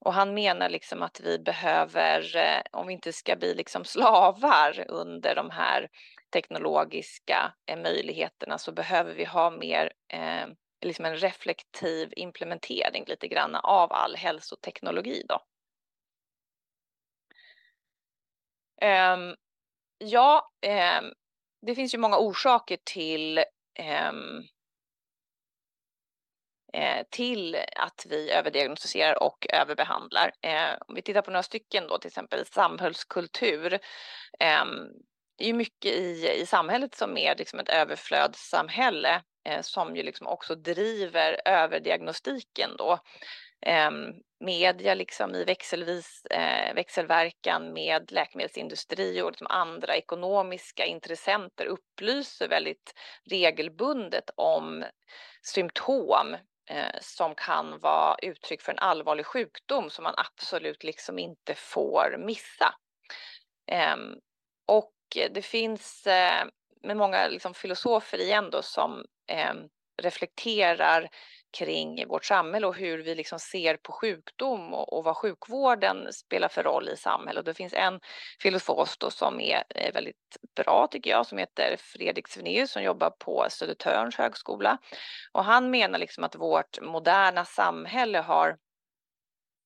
[0.00, 4.84] Och han menar liksom att vi behöver, eh, om vi inte ska bli liksom slavar
[4.88, 5.88] under de här
[6.32, 10.46] teknologiska eh, möjligheterna så behöver vi ha mer eh,
[10.84, 15.42] liksom en reflektiv implementering lite grann av all hälsoteknologi då.
[18.86, 19.36] Um,
[19.98, 20.50] ja,
[21.00, 21.12] um,
[21.66, 23.44] det finns ju många orsaker till um,
[23.84, 24.48] Eh,
[26.72, 30.32] Eh, till att vi överdiagnostiserar och överbehandlar.
[30.42, 33.78] Eh, om vi tittar på några stycken då, till exempel samhällskultur.
[34.38, 34.88] Ehm,
[35.38, 40.02] det är ju mycket i, i samhället som är liksom ett överflödssamhälle eh, som ju
[40.02, 42.98] liksom också driver överdiagnostiken då.
[43.66, 46.22] Ehm, media liksom i växelvis,
[46.74, 52.94] växelverkan med läkemedelsindustri och liksom andra ekonomiska intressenter upplyser väldigt
[53.30, 54.84] regelbundet om
[55.42, 56.36] symptom
[56.68, 62.16] eh, som kan vara uttryck för en allvarlig sjukdom som man absolut liksom inte får
[62.18, 62.74] missa.
[63.70, 63.96] Eh,
[64.66, 64.94] och
[65.30, 66.44] det finns eh,
[66.82, 69.68] med många liksom filosofer igen då som ehm,
[70.02, 71.08] reflekterar
[71.50, 76.48] kring vårt samhälle och hur vi liksom ser på sjukdom och, och vad sjukvården spelar
[76.48, 77.38] för roll i samhället.
[77.38, 78.00] Och det finns en
[78.42, 83.10] filosof då som är, är väldigt bra tycker jag som heter Fredrik Svenius som jobbar
[83.10, 84.78] på Södertörns högskola.
[85.32, 88.56] Och han menar liksom att vårt moderna samhälle har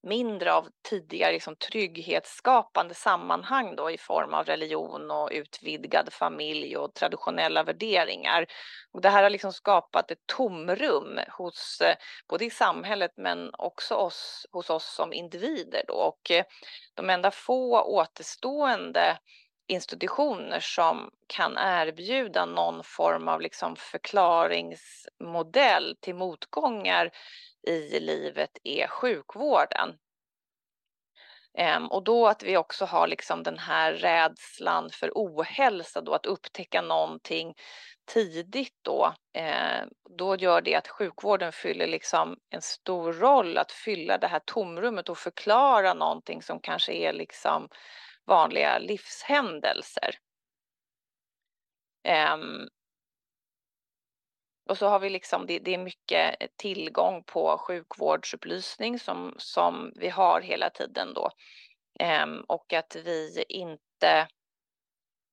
[0.03, 6.95] mindre av tidigare liksom trygghetsskapande sammanhang då i form av religion och utvidgad familj och
[6.95, 8.47] traditionella värderingar.
[8.93, 11.97] Och det här har liksom skapat ett tomrum hos eh,
[12.29, 15.95] både i samhället men också oss, hos oss som individer då.
[15.95, 16.45] Och eh,
[16.95, 19.19] de enda få återstående
[19.67, 27.11] institutioner som kan erbjuda någon form av liksom förklaringsmodell till motgångar
[27.67, 29.99] i livet är sjukvården.
[31.59, 36.27] Ehm, och då att vi också har liksom den här rädslan för ohälsa då, att
[36.27, 37.55] upptäcka någonting
[38.13, 44.19] tidigt då, ehm, då gör det att sjukvården fyller liksom en stor roll att fylla
[44.19, 47.69] det här tomrummet och förklara någonting som kanske är liksom
[48.27, 50.15] vanliga livshändelser.
[52.05, 52.69] Ehm,
[54.69, 59.93] och så har vi liksom, det, det, är mycket eh, tillgång på sjukvårdsupplysning som, som
[59.97, 61.31] vi har hela tiden då.
[62.01, 64.29] Ehm, och att vi inte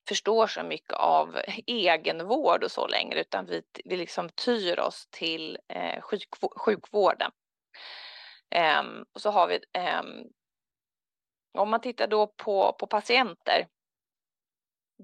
[0.07, 5.57] förstår så mycket av egenvård och så längre utan vi, vi liksom tyr oss till
[5.67, 7.31] eh, sjukvård, sjukvården.
[8.49, 10.23] Ehm, och så har vi, ehm,
[11.57, 13.67] om man tittar då på, på patienter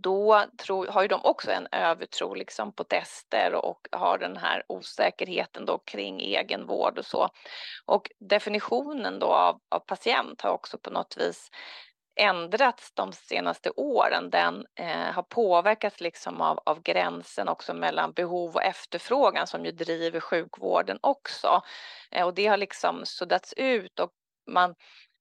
[0.04, 4.64] då tror, har ju de också en övertro liksom på tester och har den här
[4.68, 7.30] osäkerheten då kring egenvård och så.
[7.86, 11.50] Och definitionen då av, av patient har också på något vis
[12.16, 14.30] ändrats de senaste åren.
[14.30, 19.72] Den eh, har påverkats liksom av, av gränsen också mellan behov och efterfrågan som ju
[19.72, 21.62] driver sjukvården också.
[22.12, 24.12] Eh, och det har liksom suddats ut och
[24.48, 24.76] man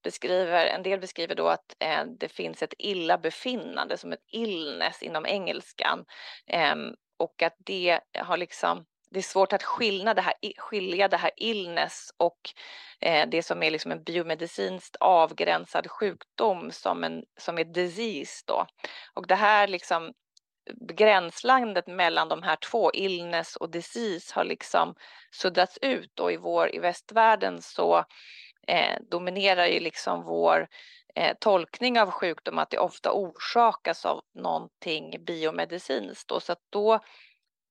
[0.04, 5.02] beskriver, en del beskriver då att eh, det finns ett illa befinnande, som ett illness
[5.02, 6.04] inom engelskan
[6.46, 6.76] eh,
[7.18, 11.30] och att det har liksom det är svårt att skilja det här, skilja det här
[11.36, 12.40] illness och
[13.00, 18.66] eh, det som är liksom en biomedicinskt avgränsad sjukdom som, en, som är disease då.
[19.14, 20.12] Och det här liksom
[20.80, 24.94] gränslandet mellan de här två, illness och disease, har liksom
[25.30, 28.04] suddats ut Och i vår, i västvärlden så
[28.66, 30.68] eh, dominerar ju liksom vår
[31.14, 36.28] eh, tolkning av sjukdom att det ofta orsakas av någonting biomedicinskt.
[36.28, 37.00] Då, så att då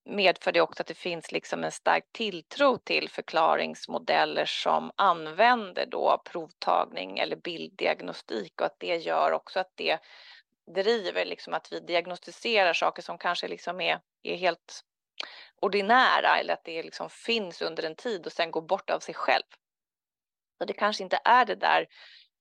[0.05, 6.21] medför det också att det finns liksom en stark tilltro till förklaringsmodeller som använder då
[6.25, 9.99] provtagning eller bilddiagnostik och att det gör också att det
[10.75, 14.83] driver liksom att vi diagnostiserar saker som kanske liksom är, är helt
[15.61, 19.15] ordinära eller att det liksom finns under en tid och sen går bort av sig
[19.15, 19.43] själv.
[20.63, 21.87] Och det kanske inte är det där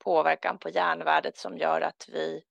[0.05, 2.43] påverkan på järnvärdet som gör att vi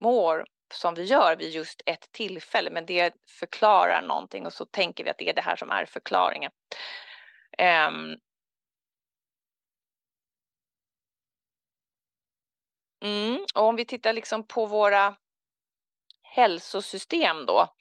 [0.00, 5.04] mår som vi gör vid just ett tillfälle, men det förklarar någonting och så tänker
[5.04, 6.50] vi att det är det här som är förklaringen.
[7.58, 8.16] Um,
[13.02, 15.16] mm, och om vi tittar liksom på våra
[16.22, 17.74] hälsosystem då,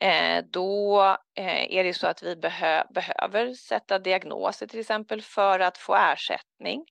[0.00, 1.00] Eh, då
[1.34, 5.96] eh, är det så att vi behö behöver sätta diagnoser till exempel för att få
[5.96, 6.84] ersättning.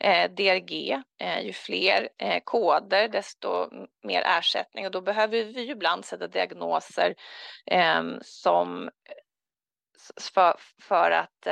[0.00, 1.02] Eh, DRG,
[1.42, 2.08] ju fler
[2.44, 3.70] koder desto
[4.02, 7.14] mer ersättning och då behöver vi ju ibland sätta diagnoser
[7.66, 8.90] ehm, som
[10.80, 11.46] för, att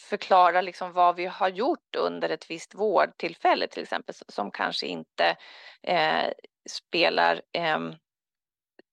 [0.00, 5.36] förklara liksom vad vi har gjort under ett visst vårdtillfälle till exempel som kanske inte
[6.68, 7.78] spelar eh,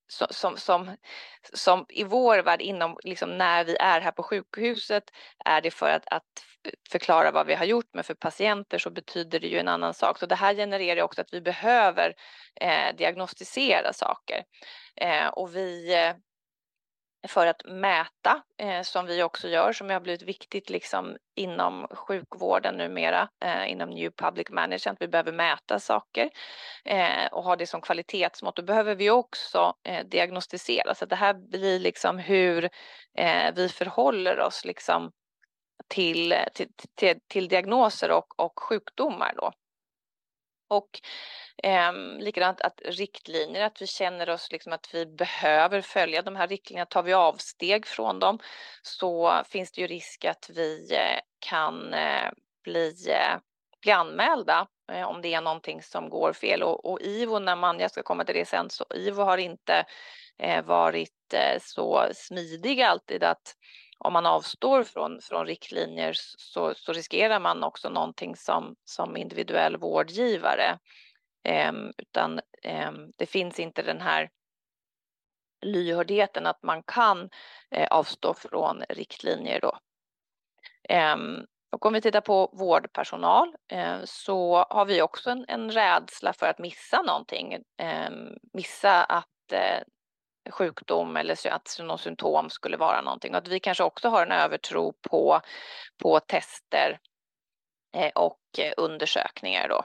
[0.10, 0.96] som, som,
[1.54, 5.04] som i vår värld, inom, liksom när vi är här på sjukhuset,
[5.46, 6.24] är det för att, att
[6.90, 10.20] förklara vad vi har gjort, men för patienter så betyder det ju en annan sak.
[10.20, 12.14] Så det här genererar också att vi behöver
[12.62, 14.44] eh, diagnostisera saker.
[14.96, 16.14] Eh, och vi eh,
[17.28, 22.76] för att mäta, eh, som vi också gör, som har blivit viktigt liksom inom sjukvården
[22.76, 25.02] numera, eh, inom New Public Management.
[25.02, 26.30] Vi behöver mäta saker
[26.86, 28.56] eh, och ha det som kvalitetsmått.
[28.56, 32.70] Då behöver vi också eh, diagnostisera, så det här blir liksom hur
[33.18, 35.12] eh, vi förhåller oss liksom
[35.88, 39.52] till, till, till, till diagnoser och, och sjukdomar då.
[40.70, 41.02] Och
[41.64, 46.48] eh, likadant att riktlinjer, att vi känner oss liksom att vi behöver följa de här
[46.48, 46.86] riktlinjerna.
[46.86, 48.40] Tar vi avsteg från dem
[48.82, 52.32] så finns det ju risk att vi eh, kan eh,
[52.64, 53.40] bli, eh,
[53.82, 56.64] bli anmälda eh, om det är någonting som går fel.
[56.64, 59.86] Och, och, IVO, när man, jag ska komma till det sen, så IVO har inte
[60.40, 63.56] eh, varit eh, så smidig alltid att
[64.00, 69.78] om man avstår från, från riktlinjer så, så riskerar man också någonting som, som individuell
[69.78, 70.80] vårdgivare.
[71.44, 74.30] Eh, utan eh, det finns inte den här
[75.62, 77.30] lyhördheten att man kan
[77.72, 79.78] eh, avstå från riktlinjer då.
[80.90, 86.34] Ehm, och om vi tittar på vårdpersonal eh, så har vi också en, en rädsla
[86.34, 87.54] för att missa någonting.
[87.78, 88.12] Eh,
[88.54, 89.82] missa att eh,
[90.50, 93.32] sjukdom eller att något symptom skulle vara någonting.
[93.32, 95.42] och Att vi kanske också har en övertro på,
[95.98, 97.00] på tester
[97.96, 99.84] eh, och eh, undersökningar då.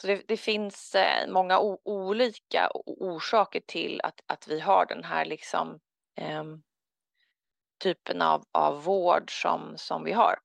[0.00, 5.04] Så det, det finns eh, många många olika orsaker till att, att vi har den
[5.04, 5.80] här liksom
[6.16, 6.62] ehm,
[7.78, 10.38] typen av, av vård som, som vi har.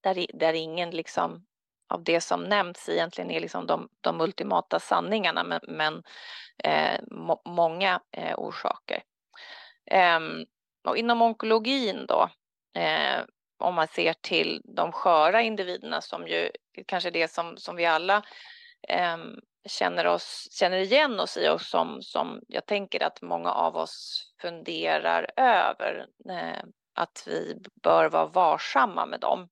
[0.00, 1.46] Där, där ingen liksom
[1.88, 6.02] av det som nämns egentligen är liksom de, de ultimata sanningarna men, men
[6.64, 9.02] eh, må, många eh, orsaker.
[9.90, 10.20] Eh,
[10.84, 12.28] och inom onkologin då,
[12.80, 13.24] eh,
[13.58, 16.50] om man ser till de sköra individerna som ju
[16.86, 18.22] kanske är det som, som vi alla
[18.88, 23.76] ehm, känner, oss, känner igen oss i och som, som jag tänker att många av
[23.76, 26.06] oss funderar över.
[26.30, 26.64] Eh,
[26.94, 29.48] att vi bör vara varsamma med dem.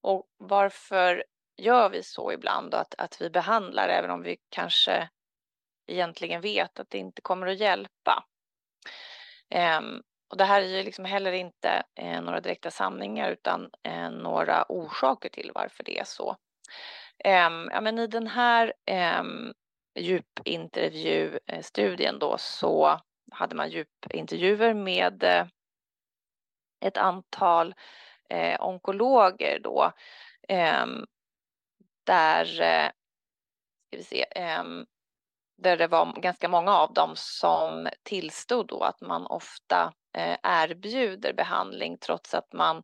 [0.00, 1.24] Och varför
[1.56, 5.08] gör vi så ibland att, att vi behandlar även om vi kanske
[5.86, 8.24] egentligen vet att det inte kommer att hjälpa?
[9.78, 14.10] Um, och det här är ju liksom heller inte eh, några direkta sanningar utan eh,
[14.10, 16.36] några orsaker till varför det är så.
[17.24, 18.72] Um, ja, men I den här
[19.20, 19.54] um,
[19.98, 25.46] djupintervjustudien då så hade man djupintervjuer med eh,
[26.80, 27.74] ett antal
[28.28, 29.92] eh, onkologer då
[30.48, 30.86] eh,
[32.04, 32.90] där, eh,
[33.86, 34.86] ska vi se, ehm,
[35.62, 41.32] där det var ganska många av dem som tillstod då att man ofta eh, erbjuder
[41.32, 42.82] behandling trots att man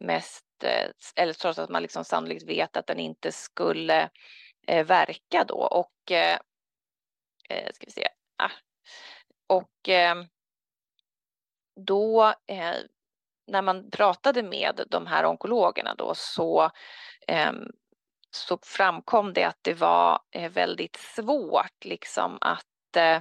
[0.00, 4.10] mest Eh, eller trots att man liksom sannolikt vet att den inte skulle
[4.66, 5.54] eh, verka då.
[5.54, 6.38] Och, eh,
[7.48, 8.50] eh ska vi se, ah.
[9.46, 10.14] och eh,
[11.80, 12.74] då eh,
[13.46, 16.70] när man pratade med de här onkologerna då så,
[17.28, 17.68] ehm,
[18.30, 23.20] så framkom det att det var eh, väldigt svårt liksom att eh,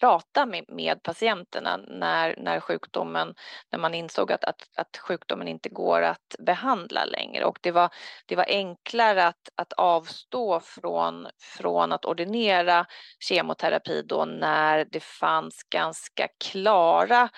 [0.00, 3.34] prata med, med patienterna när, när sjukdomen,
[3.72, 7.44] när man insåg att, att, att sjukdomen inte går att behandla längre.
[7.44, 7.90] Och det var,
[8.26, 12.86] det var enklare att, att avstå från, från att ordinera
[13.18, 17.28] kemoterapi då när det fanns ganska klara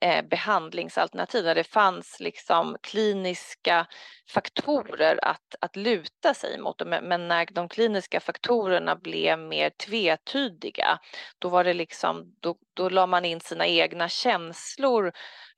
[0.00, 3.86] Eh, behandlingsalternativ, där det fanns liksom kliniska
[4.30, 6.82] faktorer att, att luta sig mot.
[6.86, 10.98] Men när de kliniska faktorerna blev mer tvetydiga,
[11.38, 15.12] då var det liksom, då, då la man in sina egna känslor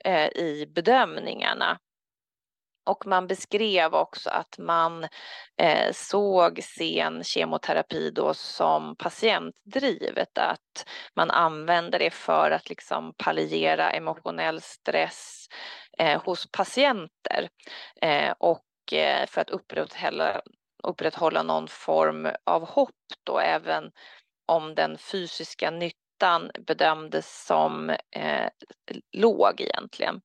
[0.04, 1.78] eh, i bedömningarna.
[2.90, 5.04] Och man beskrev också att man
[5.62, 13.90] eh, såg sen kemoterapi då som patientdrivet, att man använder det för att liksom palliera
[13.90, 15.46] emotionell stress
[15.98, 17.48] eh, hos patienter
[18.02, 20.40] eh, och eh, för att upprätthålla,
[20.82, 23.90] upprätthålla någon form av hopp då även
[24.46, 28.48] om den fysiska nyttan bedömdes som eh,
[29.12, 30.20] låg egentligen.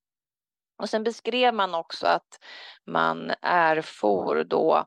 [0.78, 2.40] Och sen beskrev man också att
[2.86, 4.86] man erfor då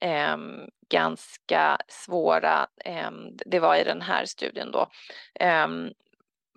[0.00, 0.36] eh,
[0.88, 3.10] ganska svåra, eh,
[3.46, 4.88] det var i den här studien då,
[5.40, 5.68] eh,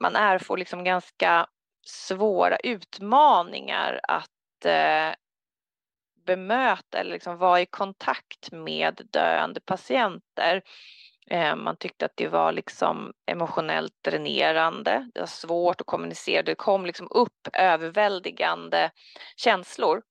[0.01, 1.47] man erfor liksom ganska
[1.85, 5.15] svåra utmaningar att eh,
[6.25, 10.61] bemöta eller liksom vara i kontakt med döende patienter.
[11.29, 15.09] Eh, man tyckte att det var liksom emotionellt dränerande.
[15.13, 16.43] Det var svårt att kommunicera.
[16.43, 18.91] Det kom liksom upp överväldigande
[19.35, 20.01] känslor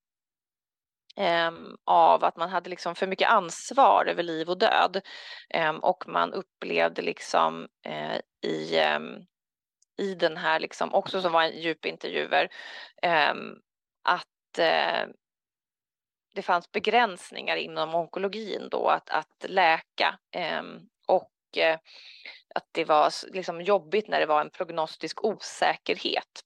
[1.15, 5.01] ehm, av att man hade liksom för mycket ansvar över liv och död.
[5.49, 8.19] Ehm, och man upplevde liksom eh,
[8.51, 9.25] i, ehm,
[9.97, 12.49] i den här, liksom, också som var en djupintervjuer,
[14.03, 15.07] att eh,
[16.35, 20.19] det fanns begränsningar inom onkologin då att, att läka
[21.55, 21.81] mycket
[22.55, 26.43] att det var liksom jobbigt när det var en prognostisk osäkerhet.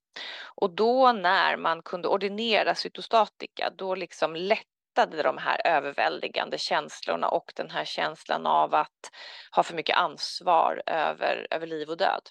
[0.56, 7.52] Och då när man kunde ordinera cytostatika, då liksom lättade de här överväldigande känslorna och
[7.56, 9.12] den här känslan av att
[9.52, 12.22] ha för mycket ansvar över, över liv och död.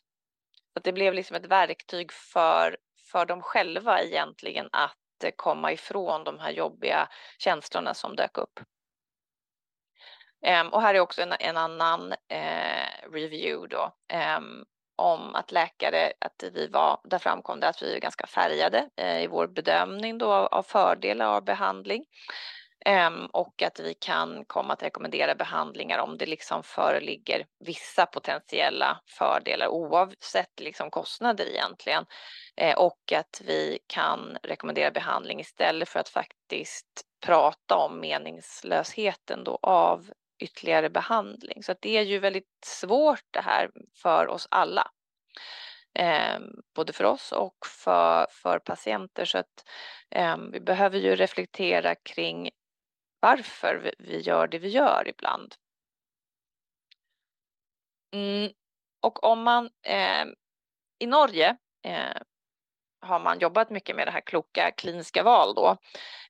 [0.75, 2.77] Så det blev liksom ett verktyg för,
[3.13, 4.95] för dem själva egentligen att
[5.37, 7.09] komma ifrån de här jobbiga
[7.39, 8.61] känslorna som dök upp.
[10.47, 13.93] Um, och här är också en, en annan uh, review då.
[14.39, 14.65] Um,
[14.97, 19.23] om att läkare, att vi var, där framkom det att vi är ganska färgade eh,
[19.23, 22.05] i vår bedömning då av fördelar av behandling.
[22.85, 29.01] Ehm, och att vi kan komma att rekommendera behandlingar om det liksom föreligger vissa potentiella
[29.19, 32.05] fördelar oavsett liksom kostnader egentligen.
[32.57, 39.59] Eh, och att vi kan rekommendera behandling istället för att faktiskt prata om meningslösheten då
[39.63, 41.63] av ytterligare behandling.
[41.63, 43.71] Så det är ju väldigt svårt det här
[44.03, 44.91] för oss alla.
[45.95, 46.41] Eh,
[46.75, 49.25] både för oss och för, för patienter.
[49.25, 49.69] Så att
[50.11, 52.51] eh, vi behöver ju reflektera kring
[53.21, 55.55] varför vi gör det vi gör ibland.
[58.15, 58.53] Mm.
[59.01, 60.25] Och om man eh,
[60.99, 62.23] i Norge eh,
[63.01, 65.77] har man jobbat mycket med det här kloka kliniska val då.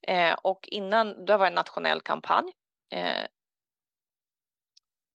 [0.03, 2.53] Eh, och innan, det var en nationell kampanj
[2.93, 3.25] eh,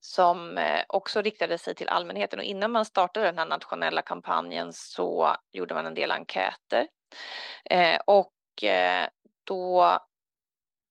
[0.06, 4.74] som eh, också riktade sig till allmänheten och innan man startade den här nationella kampanjen
[4.74, 6.88] så gjorde man en del enkäter.
[7.70, 9.08] Eh, och eh,
[9.44, 10.00] då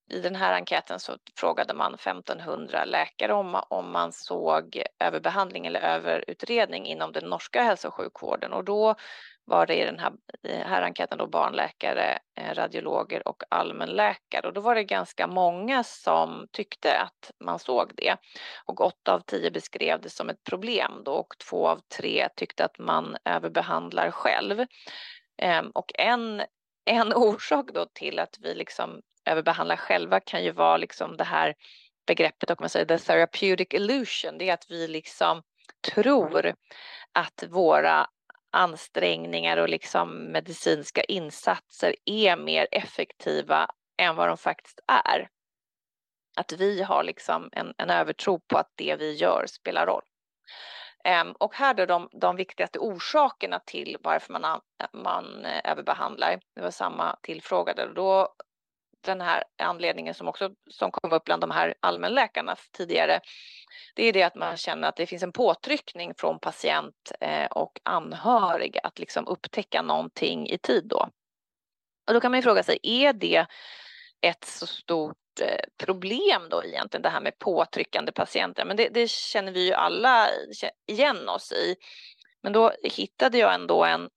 [0.09, 5.79] i den här enkäten så frågade man 1500 läkare om, om man såg överbehandling eller
[5.79, 8.95] överutredning inom den norska hälso och sjukvården och då
[9.45, 10.13] var det i den här,
[10.43, 14.47] här enkäten då barnläkare, eh, radiologer och allmänläkare.
[14.47, 18.15] Och då var det ganska många som tyckte att man såg det.
[18.65, 22.65] Och åtta av tio beskrev det som ett problem då och två av tre tyckte
[22.65, 24.65] att man överbehandlar själv.
[25.37, 26.43] Ehm, och en,
[26.85, 31.55] en orsak då till att vi liksom överbehandlar själva kan ju vara liksom det här
[32.07, 35.41] begreppet, och man säger the therapeutic illusion, det är att vi liksom
[35.93, 36.53] tror
[37.13, 38.07] att våra
[38.53, 45.29] ansträngningar och liksom medicinska insatser är mer effektiva än vad de faktiskt är.
[46.37, 50.03] Att vi har liksom en, en övertro på att det vi gör spelar roll.
[51.21, 54.61] Um, och här då de, de viktigaste orsakerna till varför man,
[54.93, 58.35] man eh, överbehandlar, det var samma tillfrågade, då
[59.03, 63.19] den här anledningen som också som kom upp bland de här allmänläkarna tidigare,
[63.95, 67.79] det är det att man känner att det finns en påtryckning från patient eh, och
[67.83, 71.09] anhöriga att liksom upptäcka någonting i tid då.
[72.07, 73.45] Och då kan man ju fråga sig, är det
[74.21, 78.65] ett så stort eh, problem då egentligen det här med påtryckande patienter?
[78.65, 80.27] Men det, det känner vi ju alla
[80.87, 81.75] igen oss i.
[82.43, 84.09] Men då hittade jag ändå en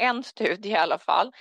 [0.00, 1.32] en studie i alla fall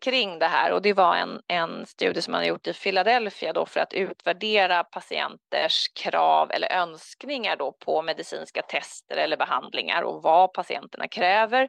[0.00, 0.72] kring det här.
[0.72, 3.92] Och det var en, en studie som man har gjort i Philadelphia då för att
[3.92, 11.68] utvärdera patienters krav eller önskningar då på medicinska tester eller behandlingar och vad patienterna kräver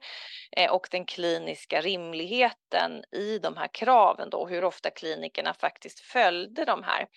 [0.51, 6.65] eh, och den kliniska rimligheten i de här kraven då, hur ofta klinikerna faktiskt följde
[6.65, 7.07] de här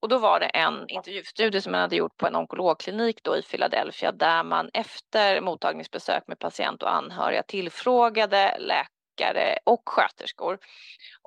[0.00, 3.42] och då var det en intervjustudie som man hade gjort på en onkologklinik då i
[3.42, 10.58] Philadelphia där man efter mottagningsbesök med patient och anhöriga tillfrågade läkare och sköterskor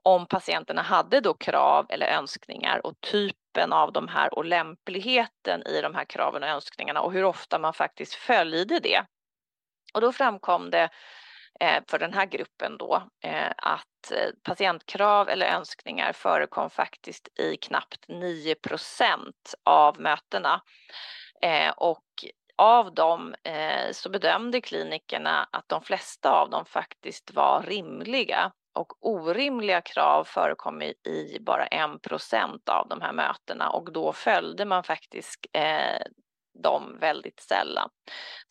[0.04, 5.82] om patienterna hade då krav eller önskningar och typen av de här och lämpligheten i
[5.82, 9.06] de här kraven och önskningarna och hur ofta man faktiskt följde det.
[9.94, 10.90] Och då framkom det
[11.60, 17.58] Eh, för den här gruppen då eh, att eh, patientkrav eller önskningar förekom faktiskt i
[17.58, 19.34] knappt 9%
[19.64, 20.62] av mötena.
[21.76, 22.04] Och
[22.58, 23.36] av dem
[23.92, 30.82] så bedömde klinikerna att de flesta av dem faktiskt var rimliga och orimliga krav förekom
[30.82, 31.82] i, bara 1
[32.72, 35.46] av de här mötena och då följde man faktiskt
[36.54, 37.90] dem väldigt sällan.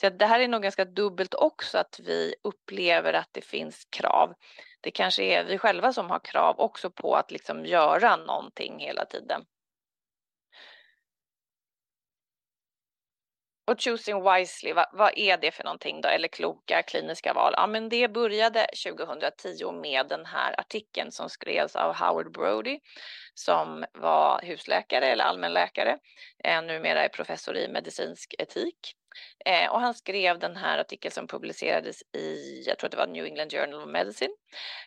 [0.00, 4.34] Så det här är nog ganska dubbelt också att vi upplever att det finns krav.
[4.80, 9.05] Det kanske är vi själva som har krav också på att liksom göra någonting hela
[9.05, 9.44] tiden.
[13.65, 16.09] Och choosing wisely, vad, vad, är det för någonting då?
[16.09, 17.55] Eller kloka kliniska val?
[17.57, 22.79] Ja, men det började 2010 med den här artikeln som skrevs av Howard Brody
[23.35, 25.99] som var husläkare eller allmänläkare,
[26.45, 28.97] eh, numera är professor i medicinsk etik.
[29.45, 33.07] Eh, och han skrev den här artikeln som publicerades i, jag tror att det var
[33.07, 34.33] New England Journal of Medicine.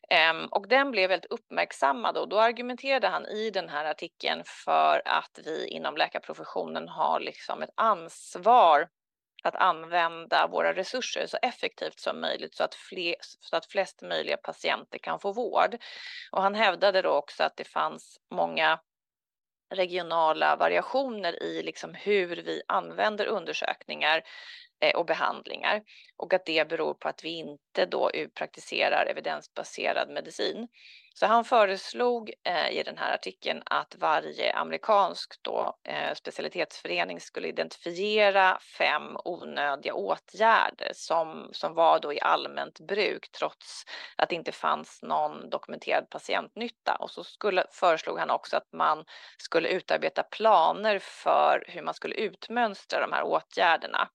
[0.10, 5.02] Eh, och den blev väldigt uppmärksammad och då argumenterade han i den här artikeln för
[5.06, 8.88] att vi inom läkarprofessionen har liksom ett ansvar
[9.44, 14.38] att använda våra resurser så effektivt som möjligt så att, fler, så att flest möjliga
[14.38, 15.76] patienter kan få vård.
[16.32, 18.80] Och han hävdade då också att det fanns många
[19.70, 24.22] regionala variationer i liksom hur vi använder undersökningar.
[24.80, 25.82] Eh, och behandlingar
[26.18, 30.68] och att det beror på att vi inte då praktiserar evidensbaserad medicin.
[31.14, 37.48] Så han föreslog eh, i den här artikeln att varje amerikansk då, eh, specialitetsförening skulle
[37.48, 43.84] identifiera fem onödiga åtgärder som, som var då i allmänt bruk trots
[44.16, 46.96] att det inte fanns någon dokumenterad patientnytta.
[46.96, 49.06] Och så skulle, föreslog han också att man
[49.38, 54.10] skulle utarbeta planer för hur man skulle utmönstra de här åtgärderna.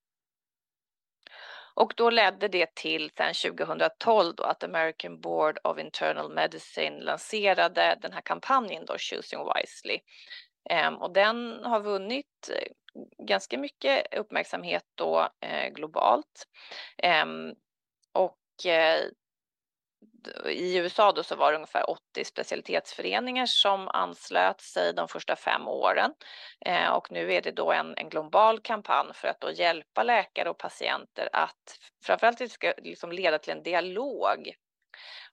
[1.80, 7.98] Och då ledde det till sen 2012 då att American Board of Internal Medicine lanserade
[8.02, 9.98] den här kampanjen då Choosing Wisely.
[10.70, 12.72] Ehm, och den har vunnit eh,
[13.26, 16.46] ganska mycket uppmärksamhet då eh, globalt.
[16.98, 17.54] Ehm,
[18.12, 19.00] och eh,
[20.46, 25.68] i USA då så var det ungefär 80 specialitetsföreningar som anslöt sig de första fem
[25.68, 26.14] åren
[26.66, 30.50] eh, och nu är det då en, en global kampanj för att då hjälpa läkare
[30.50, 34.54] och patienter att framförallt det ska liksom leda till en dialog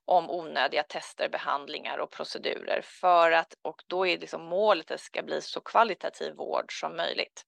[0.04, 5.04] om onödiga tester, behandlingar och procedurer för att och då är liksom målet att det
[5.04, 7.44] ska bli så kvalitativ vård som möjligt.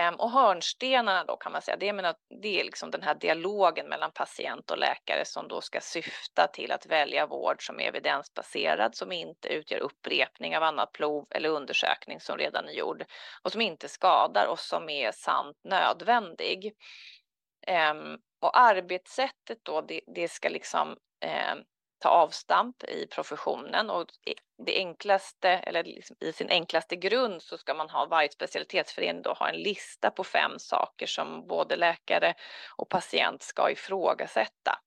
[0.00, 3.88] Ehm, och hörnstenarna då kan man säga, det, menar, det är liksom den här dialogen
[3.88, 8.94] mellan patient och läkare som då ska syfta till att välja vård som är evidensbaserad,
[8.94, 13.04] som inte utgör upprepning av annat prov eller undersökning som redan är gjord
[13.42, 16.72] och som inte skadar och som är sant nödvändig.
[17.66, 21.58] Ehm, och arbetssättet då, det, det ska liksom ehm,
[22.00, 24.34] ta avstamp i professionen och e,
[24.66, 29.32] det enklaste eller liksom i sin enklaste grund så ska man ha varje specialitetsförening då
[29.32, 32.34] ha en lista på fem saker som både läkare
[32.76, 34.78] och patient ska ifrågasätta.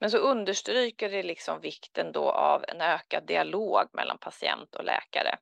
[0.00, 5.38] Men så understryker det liksom vikten då av en ökad dialog mellan patient och läkare.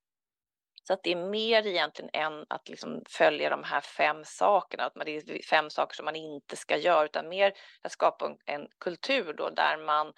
[0.86, 4.94] Så att det är mer egentligen än att liksom följa de här fem sakerna, att
[5.04, 8.68] det är fem saker som man inte ska göra, utan mer att skapa en, en
[8.80, 10.12] kultur då där man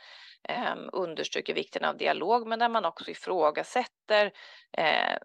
[0.48, 4.32] eh, understryker vikten av dialog, men där man också ifrågasätter
[4.72, 5.16] eh,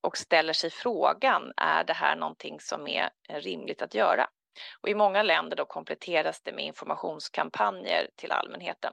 [0.00, 4.28] och ställer sig frågan, är det här någonting som är eh, rimligt att göra?
[4.80, 8.92] Och i många länder då kompletteras det med informationskampanjer till allmänheten.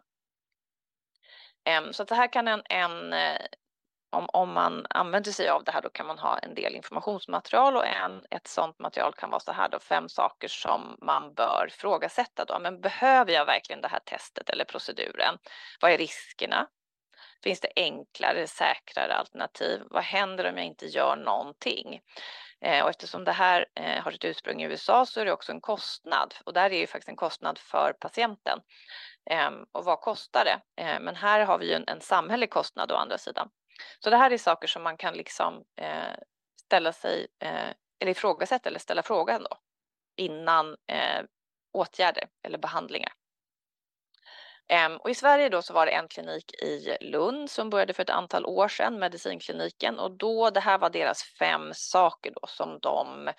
[1.66, 3.42] Ehm, så att det här kan en, en eh,
[4.14, 7.76] om, om man använder sig av det här då kan man ha en del informationsmaterial
[7.78, 11.68] och en, ett sådant material kan vara så här då fem saker som man bör
[11.72, 12.60] frågasätta då.
[12.60, 15.38] Men behöver jag verkligen det här testet eller proceduren?
[15.82, 16.68] Vad är riskerna?
[17.44, 19.82] Finns det enklare, säkrare alternativ?
[19.90, 22.02] Vad händer om jag inte gör någonting?
[22.62, 25.52] Eh, och eftersom det här eh, har sitt ursprung i USA så är det också
[25.52, 28.60] en kostnad och där är ju faktiskt en kostnad för patienten.
[29.30, 30.84] Ehm, och vad kostar det?
[30.84, 33.50] Eh, men här har vi ju en, en samhällelig kostnad å andra sidan.
[34.00, 36.16] Så det här är saker som man kan liksom eh,
[36.62, 37.70] ställa sig eh,
[38.00, 39.58] eller ifrågasätta eller ställa frågan då
[40.18, 41.24] innan eh,
[41.74, 43.14] åtgärder eller behandlingar.
[44.74, 48.04] Ehm, och I Sverige då så var det en klinik i Lund som började för
[48.04, 52.80] ett antal år sedan, medicinkliniken, och då det här var deras fem saker då som
[52.80, 53.30] de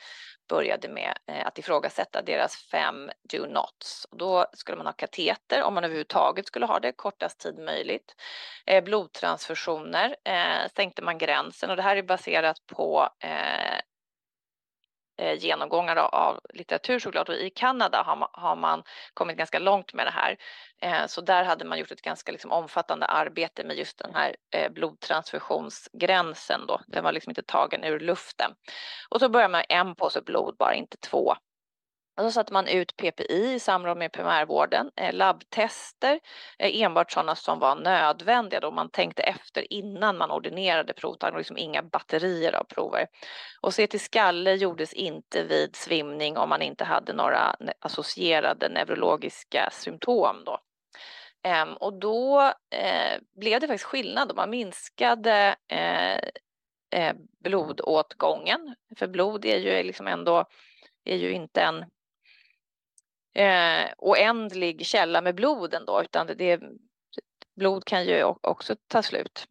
[0.49, 4.05] började med eh, att ifrågasätta deras fem do nots.
[4.11, 8.15] Och då skulle man ha kateter om man överhuvudtaget skulle ha det kortast tid möjligt.
[8.67, 13.81] Eh, blodtransfusioner eh, sänkte man gränsen och det här är baserat på eh,
[15.17, 18.83] eh, genomgångar av litteratur såklart och i Kanada har man, har man
[19.15, 20.37] kommit ganska långt med det här.
[20.83, 24.37] Eh, så där hade man gjort ett ganska liksom, omfattande arbete med just den här
[24.55, 26.81] eh, blodtransfusionsgränsen då.
[26.87, 28.51] Den var liksom inte tagen ur luften.
[29.09, 31.35] Och så börjar man med en påse blod, bara inte två.
[32.17, 36.21] Och så satte man ut PPI i samråd med primärvården, eh, labbtester,
[36.59, 41.59] eh, enbart sådana som var nödvändiga då man tänkte efter innan man ordinerade provtagning, liksom
[41.59, 43.07] inga batterier av prover.
[43.61, 49.69] Och se till skalle gjordes inte vid svimning om man inte hade några associerade neurologiska
[49.73, 50.59] symptom då.
[51.43, 52.41] Ehm, och då
[52.71, 56.15] eh, blev det faktiskt skillnad, man minskade eh,
[57.01, 60.45] eh, blodåtgången, för blod är ju liksom ändå
[61.05, 61.85] är ju inte en
[63.35, 66.61] eh, oändlig källa med blod ändå, utan det,
[67.57, 69.47] blod kan ju också ta slut.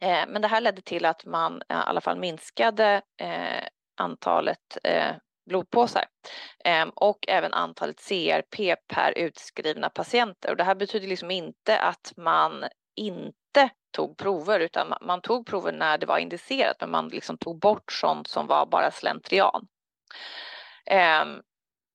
[0.00, 3.64] Eh, men det här ledde till att man eh, i alla fall minskade eh,
[3.96, 5.14] antalet eh,
[5.46, 6.04] blodpåsar
[6.64, 10.50] eh, och även antalet CRP per utskrivna patienter.
[10.50, 12.64] Och det här betyder liksom inte att man
[12.96, 17.58] inte tog prover utan man tog prover när det var indicerat men man liksom tog
[17.58, 19.66] bort sånt som var bara slentrian.
[20.86, 21.42] Ehm,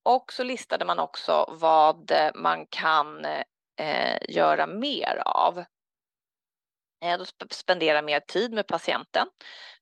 [0.10, 5.58] och så listade man också vad man kan eh, göra mer av.
[7.06, 9.28] Eh, då spendera mer tid med patienten.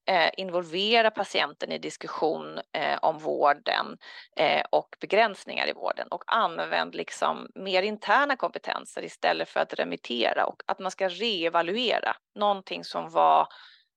[0.09, 3.97] eh, involvera patienten i diskussion eh, om vården
[4.38, 10.45] eh, och begränsningar i vården och använd liksom mer interna kompetenser istället för att remittera
[10.45, 13.47] och att man ska reevaluera någonting som var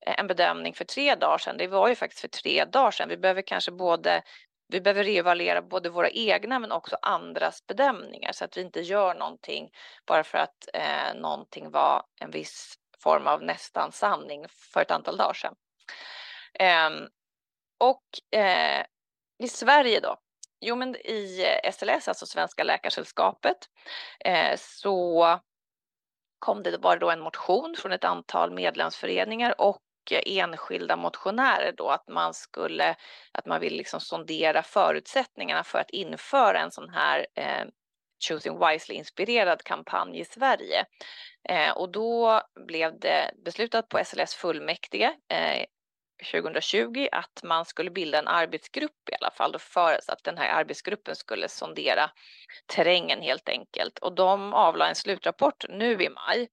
[0.07, 1.57] eh, en bedömning för tre dagar sedan.
[1.59, 3.09] Det var ju faktiskt för tre dagar sedan.
[3.09, 4.23] Vi behöver kanske både
[4.69, 9.15] vi behöver reevaluera både våra egna men också andras bedömningar så att vi inte gör
[9.15, 9.71] någonting
[10.07, 15.17] bara för att eh, någonting var en viss form av nästan sanning för ett antal
[15.17, 15.55] dagar sedan.
[16.55, 16.91] Eh,
[17.79, 18.85] och eh,
[19.39, 20.17] i Sverige då?
[20.61, 23.57] Jo, men i SLS, alltså Svenska Läkarsällskapet,
[24.25, 25.41] eh, så
[26.39, 29.83] kom det bara då en motion från ett antal medlemsföreningar och
[30.13, 32.97] Eh, enskilda motionärer då att man skulle,
[33.33, 37.65] att man vill liksom sondera förutsättningarna för att införa en sån här eh,
[38.29, 40.85] Choosing Wisely-inspirerad kampanj i Sverige.
[41.49, 45.65] Eh, och då blev det beslutat på SLS fullmäktige eh,
[46.33, 51.17] 2020 att man skulle bilda en arbetsgrupp i alla fall för att den här arbetsgruppen
[51.17, 52.11] skulle sondera
[52.67, 56.49] terrängen helt enkelt och de avlade en slutrapport nu i maj.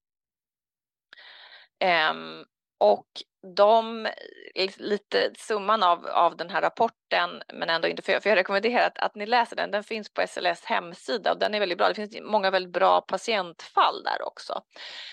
[2.12, 2.46] Um,
[2.78, 3.08] och
[3.56, 4.06] de,
[4.56, 8.88] eh, lite summan av, av den här rapporten, men ändå inte för, för jag rekommenderar
[8.88, 9.72] att, att ni läser den.
[9.72, 11.88] Den finns på SLS hemsida och den är väldigt bra.
[11.88, 14.62] Det finns många väldigt bra patientfall där också.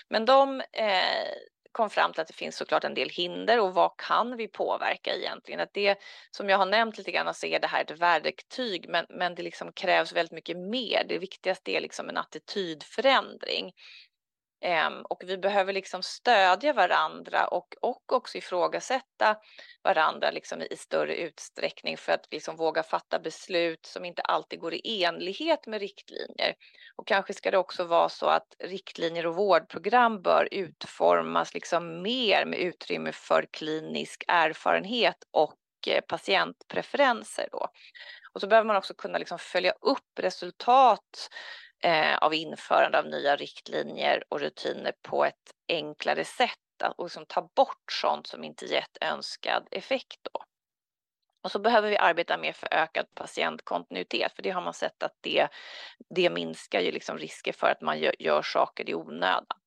[0.09, 1.33] Men de eh,
[1.73, 5.15] kom fram till att det finns såklart en del hinder och vad kan vi påverka
[5.15, 5.59] egentligen?
[5.59, 5.97] Att det
[6.31, 9.43] som jag har nämnt lite grann så är det här ett verktyg, men, men det
[9.43, 11.05] liksom krävs väldigt mycket mer.
[11.09, 13.71] Det viktigaste är liksom en attitydförändring.
[14.65, 19.37] Ehm, och vi behöver liksom stödja varandra och, och också ifrågasätta
[19.83, 24.73] varandra liksom i större utsträckning för att liksom våga fatta beslut som inte alltid går
[24.73, 26.53] i enlighet med riktlinjer.
[26.95, 32.45] Och kanske ska det också vara så att riktlinjer och vårdprogram bör utformas liksom mer
[32.45, 35.57] med utrymme för klinisk erfarenhet och
[35.87, 37.47] eh, patientpreferenser.
[37.51, 37.67] Då.
[38.33, 41.29] Och så behöver man också kunna liksom följa upp resultat
[41.83, 46.59] eh, av införande av nya riktlinjer och rutiner på ett enklare sätt
[46.97, 50.19] och liksom ta bort sånt som inte gett önskad effekt.
[50.33, 50.43] Då.
[51.43, 55.17] Och så behöver vi arbeta mer för ökad patientkontinuitet, för det har man sett att
[55.21, 55.47] det,
[56.09, 59.57] det minskar ju liksom risker för att man gör, gör saker i onödan.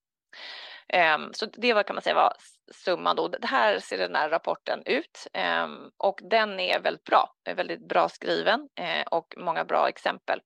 [0.89, 2.33] Ehm, så det var, kan man säga var
[2.73, 3.29] summan då.
[3.29, 8.09] Det här ser den här rapporten ut ehm, och den är väldigt bra, väldigt bra
[8.09, 10.41] skriven eh, och många bra exempel.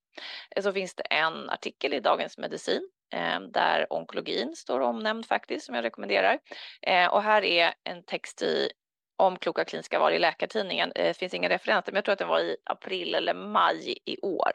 [0.57, 5.67] Eh, så finns det en artikel i Dagens Medicin ehm, där onkologin står omnämnd faktiskt
[5.67, 6.39] som jag rekommenderar.
[6.83, 8.71] Eh, och här är en text i
[9.17, 10.93] om kloka kliniska val i Läkartidningen.
[10.95, 14.21] Det finns inga referenser, men jag tror att den var i april eller maj i
[14.23, 14.53] år.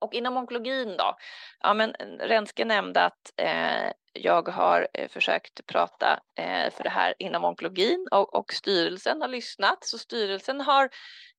[0.00, 1.16] Och inom onkologin då?
[1.60, 6.90] Ja, men eh, Renske nämnde att eh, jag har eh, försökt prata eh, för det
[6.90, 9.84] här inom onkologin och, och styrelsen har lyssnat.
[9.84, 10.88] Så styrelsen har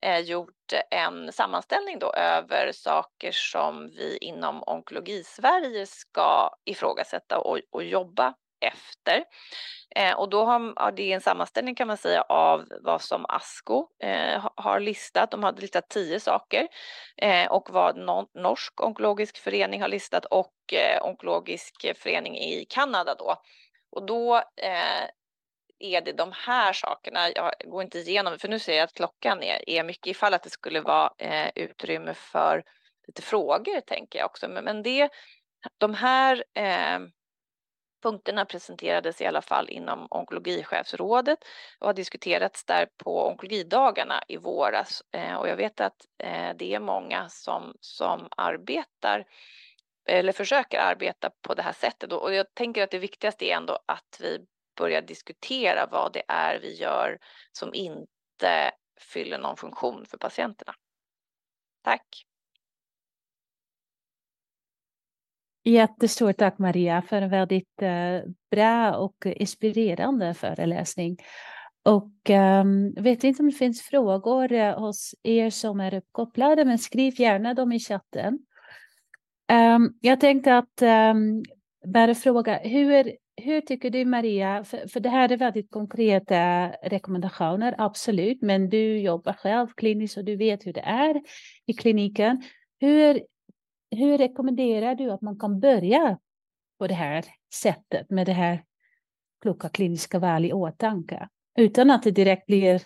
[0.02, 7.84] eh, gjort en sammanställning då över saker som vi inom Onkologi-Sverige ska ifrågasätta och, och
[7.84, 9.24] jobba efter.
[9.96, 14.48] Eh, och då har det en sammanställning kan man säga av vad som ASCO eh,
[14.56, 15.32] har listat.
[15.32, 16.68] De har listat tio saker
[17.18, 17.98] eh, och vad
[18.36, 23.36] Norsk onkologisk förening har listat och eh, onkologisk förening i Kanada då.
[23.92, 25.10] Och då eh,
[25.80, 29.44] är det de här sakerna, jag går inte igenom för nu ser jag att klockan
[29.44, 32.64] är, är mycket ifall att det skulle vara eh, utrymme för
[33.08, 34.48] lite frågor tänker jag också.
[34.48, 35.10] Men, men det,
[35.78, 37.00] de här eh,
[38.02, 41.40] Punkterna presenterades i alla fall inom onkologichefsrådet
[41.80, 45.04] och har diskuterats där på onkologidagarna i våras.
[45.12, 49.26] Eh, och jag vet att eh, det är många som, som arbetar
[50.06, 52.14] eller försöker arbeta på det här sättet.
[52.14, 54.46] Och jag tänker att det viktigaste är ändå att vi
[54.78, 57.20] börjar diskutera vad det är vi gör
[57.52, 60.74] som inte fyller någon funktion för patienterna.
[61.84, 62.31] Tack!
[65.64, 71.18] Jättestort tack Maria för en väldigt eh, bra och inspirerande föreläsning.
[71.84, 76.80] Och um, vet inte om det finns frågor uh, hos er som är uppkopplade, men
[76.80, 78.40] skriv gärna dem i chatten.
[79.76, 81.44] Um, jag tänkte att um,
[81.86, 87.76] bara fråga, hur, hur tycker du Maria, för, för det här är väldigt konkreta rekommendationer,
[87.78, 91.22] absolut, men du jobbar själv kliniskt och du vet hur det är
[91.66, 92.44] i kliniken.
[92.80, 93.22] Hur
[93.92, 96.18] hur rekommenderar du att man kan börja
[96.80, 98.64] på det här sättet med det här
[99.42, 101.30] kloka kliniska val i åtanke?
[101.58, 102.82] Utan att det direkt blir...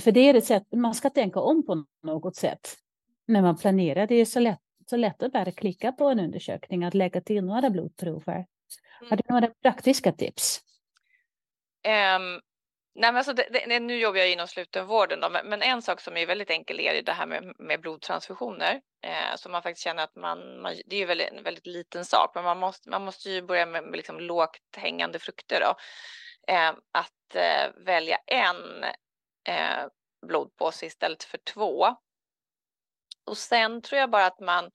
[0.00, 2.76] För det är ett sätt, man ska tänka om på något sätt
[3.26, 4.06] när man planerar.
[4.06, 4.60] Det är så lätt,
[4.90, 8.34] så lätt att bara klicka på en undersökning, att lägga till några blodprover.
[8.34, 9.10] Mm.
[9.10, 10.60] Har du några praktiska tips?
[11.86, 12.40] Um,
[12.96, 16.00] Nej, men alltså det, det, nu jobbar jag inom slutenvården, då, men, men, en sak
[16.00, 18.80] som är väldigt enkel är det här med, med blodtransfusioner.
[19.02, 22.04] Eh, så man faktiskt känner att man, man det är ju väldigt, en väldigt liten
[22.04, 25.60] sak, men man måste, man måste ju börja med, med liksom lågt hängande frukter.
[25.60, 25.74] Då.
[26.54, 28.84] Eh, att eh, välja en
[29.48, 29.86] eh,
[30.26, 31.86] blodpåse istället för två.
[33.26, 34.70] Och sen tror jag bara att man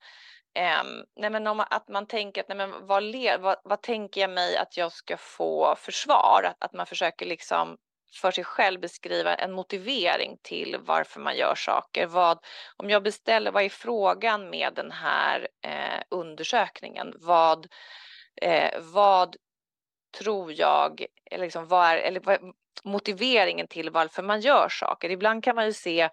[0.58, 3.02] Um, nej men om, att man tänker att nej men vad,
[3.40, 6.42] vad, vad, tänker jag mig att jag ska få försvar?
[6.44, 7.76] Att, att man försöker liksom
[8.14, 12.06] för sig själv beskriva en motivering till varför man gör saker.
[12.06, 12.38] Vad,
[12.76, 17.14] om jag beställer, vad är frågan med den här eh, undersökningen?
[17.16, 17.66] Vad,
[18.42, 19.36] eh, vad
[20.18, 22.38] tror jag, eller, liksom, vad är, eller vad,
[22.84, 25.10] motiveringen till varför man gör saker?
[25.10, 26.08] Ibland kan man ju se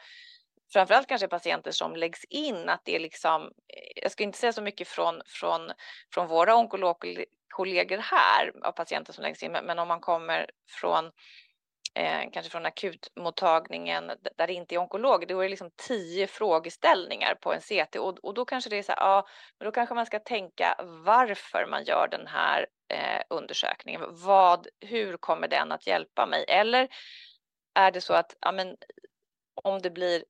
[0.74, 4.54] framförallt kanske patienter som läggs in, att det är liksom, eh, jag ska inte säga
[4.54, 5.72] så mycket från, från,
[6.14, 11.12] från våra onkologkollegor här av patienter som läggs in, men om man kommer från
[11.98, 17.36] eh, kanske från akutmottagningen där det inte är onkolog, då är det liksom tio frågeställningar
[17.36, 19.28] på en CT och, och då kanske det är så här, ja,
[19.60, 20.76] men då kanske man ska tänka
[21.06, 24.02] varför man gör den här eh, undersökningen.
[24.10, 26.46] Vad, hur kommer den att hjälpa mig?
[26.48, 26.88] Eller
[27.76, 28.76] är det så att ja, men,
[29.64, 30.24] om det blir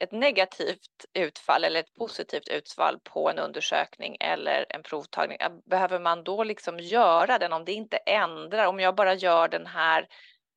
[0.00, 5.38] ett negativt utfall eller ett positivt utfall på en undersökning eller en provtagning,
[5.70, 9.66] behöver man då liksom göra den om det inte ändrar, om jag bara gör den
[9.66, 10.08] här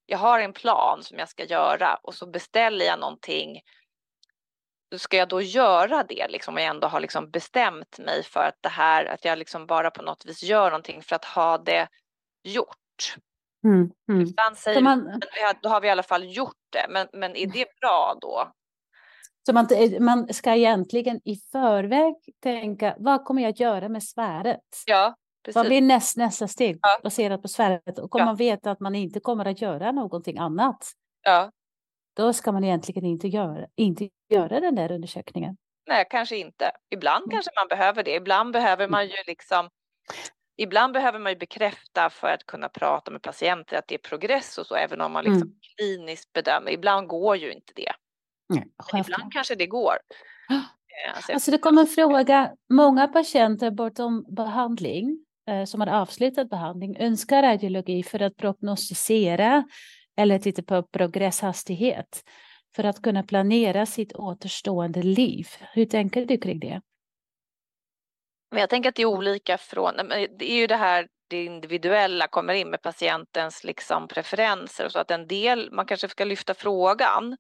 [0.06, 3.62] jag har en plan som jag ska göra och så beställer jag någonting.
[4.98, 8.58] Ska jag då göra det liksom och jag ändå har liksom bestämt mig för att
[8.62, 11.88] det här, att jag liksom bara på något vis gör någonting för att ha det
[12.44, 13.16] gjort.
[13.64, 14.22] Mm, mm.
[14.22, 15.20] Ibland säger man...
[15.62, 18.52] då har vi i alla fall gjort det, men, men är det bra då?
[19.46, 19.68] Så man,
[20.00, 24.62] man ska egentligen i förväg tänka, vad kommer jag att göra med sväret?
[24.86, 25.16] Ja,
[25.46, 25.56] Precis.
[25.56, 27.00] Vad blir näst, nästa steg ja.
[27.04, 28.00] baserat på sväret?
[28.00, 28.26] Och om ja.
[28.26, 30.92] man vet att man inte kommer att göra någonting annat,
[31.24, 31.52] ja.
[32.16, 35.58] då ska man egentligen inte göra, inte göra den där undersökningen.
[35.88, 36.72] Nej, kanske inte.
[36.90, 37.30] Ibland mm.
[37.30, 38.16] kanske man behöver det.
[38.16, 39.70] Ibland behöver man ju liksom
[40.58, 44.58] Ibland behöver man ju bekräfta för att kunna prata med patienter att det är progress
[44.58, 45.56] och så, även om man liksom mm.
[45.78, 46.72] kliniskt bedömer.
[46.72, 47.92] Ibland går ju inte det.
[48.50, 49.96] Nej, ibland kanske det går.
[51.08, 55.88] Eh, alltså, alltså det kommer en fråga, många patienter bortom behandling Eh, Eh, som har
[55.88, 59.64] avslutat behandling önskar radiologi för att prognostisera
[60.18, 62.24] eller titta på progresshastighet
[62.76, 65.48] för att kunna planera sitt återstående liv.
[65.74, 66.82] Hur tänker du kring det?
[68.52, 69.96] Men jag tänker att det är olika från,
[70.40, 75.00] det är ju det här det individuella kommer in med patientens liksom preferenser och så
[75.00, 77.38] att en del, man kanske ska lyfta frågan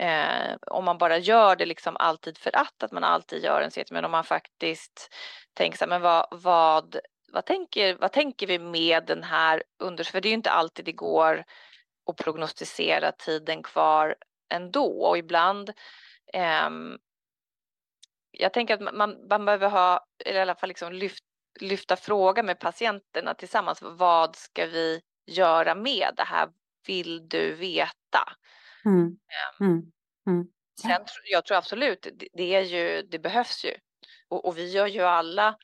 [0.00, 3.70] eh, om man bara gör det liksom alltid för att, att man alltid gör en
[3.70, 5.14] CT, men om man faktiskt
[5.54, 6.96] tänker så här, men vad, vad
[7.32, 10.12] vad, tänker, vad tänker vi med den här undersökningen?
[10.12, 11.44] För det är ju inte alltid det går
[12.10, 14.14] att prognostisera tiden kvar
[14.54, 15.72] ändå och ibland
[16.32, 16.70] eh,
[18.32, 21.24] jag tänker att man, man behöver ha, eller i alla fall liksom lyft,
[21.60, 23.78] lyfta fråga med patienterna tillsammans.
[23.82, 26.48] Vad ska vi göra med det här?
[26.86, 28.32] Vill du veta?
[28.84, 29.06] Mm.
[29.06, 29.82] Ehm, mm.
[30.26, 30.46] Mm.
[30.82, 33.74] Sen, jag tror absolut, det, det, är ju, det behövs ju.
[34.28, 35.56] Och, och vi gör ju alla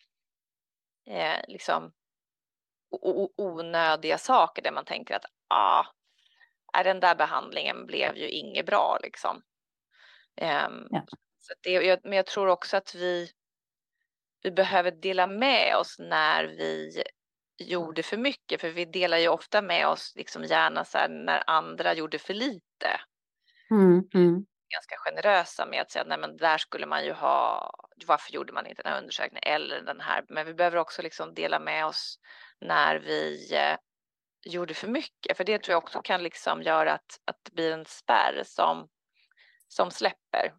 [1.10, 1.92] eh, liksom
[3.36, 5.84] onödiga saker där man tänker att ah,
[6.84, 9.36] den där behandlingen blev ju inget bra liksom.
[10.40, 11.04] Um, ja.
[11.38, 13.30] så det, men jag tror också att vi,
[14.42, 17.02] vi behöver dela med oss när vi
[17.58, 21.42] gjorde för mycket, för vi delar ju ofta med oss liksom gärna så här, när
[21.46, 23.00] andra gjorde för lite.
[23.70, 27.70] Mm, mm ganska generösa med att säga nej men där skulle man ju ha,
[28.06, 31.34] varför gjorde man inte den här undersökningen eller den här, men vi behöver också liksom
[31.34, 32.18] dela med oss
[32.60, 33.76] när vi eh,
[34.52, 37.72] gjorde för mycket, för det tror jag också kan liksom göra att, att det blir
[37.72, 38.88] en spärr som,
[39.68, 40.52] som släpper.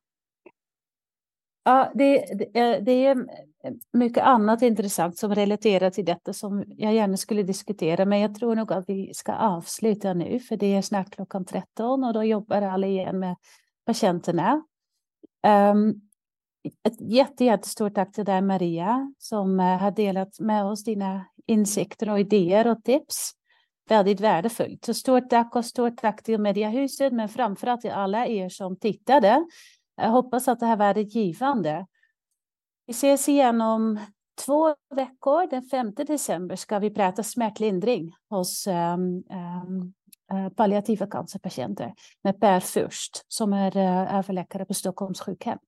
[1.63, 3.25] Ja, det, det, det är
[3.93, 8.55] mycket annat intressant som relaterar till detta som jag gärna skulle diskutera, men jag tror
[8.55, 12.61] nog att vi ska avsluta nu, för det är snart klockan 13 och då jobbar
[12.61, 13.35] alla igen med
[13.89, 14.61] patienterna.
[15.47, 16.01] Um,
[16.83, 22.09] ett jätte, jättestort tack till dig Maria som uh, har delat med oss dina insikter
[22.09, 23.31] och idéer och tips.
[23.89, 24.85] Väldigt värdefullt.
[24.85, 29.45] Så stort tack och stort tack till Mediahuset men framförallt till alla er som tittade.
[29.95, 31.85] Jag hoppas att det här var givande.
[32.87, 33.99] Vi ses igen om
[34.45, 35.49] två veckor.
[35.49, 39.23] Den 5 december ska vi prata smärtlindring hos um,
[39.63, 39.93] um,
[40.31, 45.59] Eh, palliativa cancerpatienter med Per Fürst som är eh, överläkare på Stockholms sjukhem.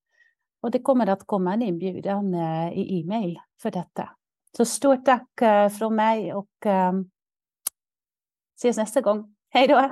[0.61, 4.09] Och det kommer att komma en inbjudan eh, i e-mail för detta.
[4.57, 5.29] Så stort tack
[5.79, 6.49] från mig och
[8.57, 9.35] ses nästa gång.
[9.49, 9.91] Hej då!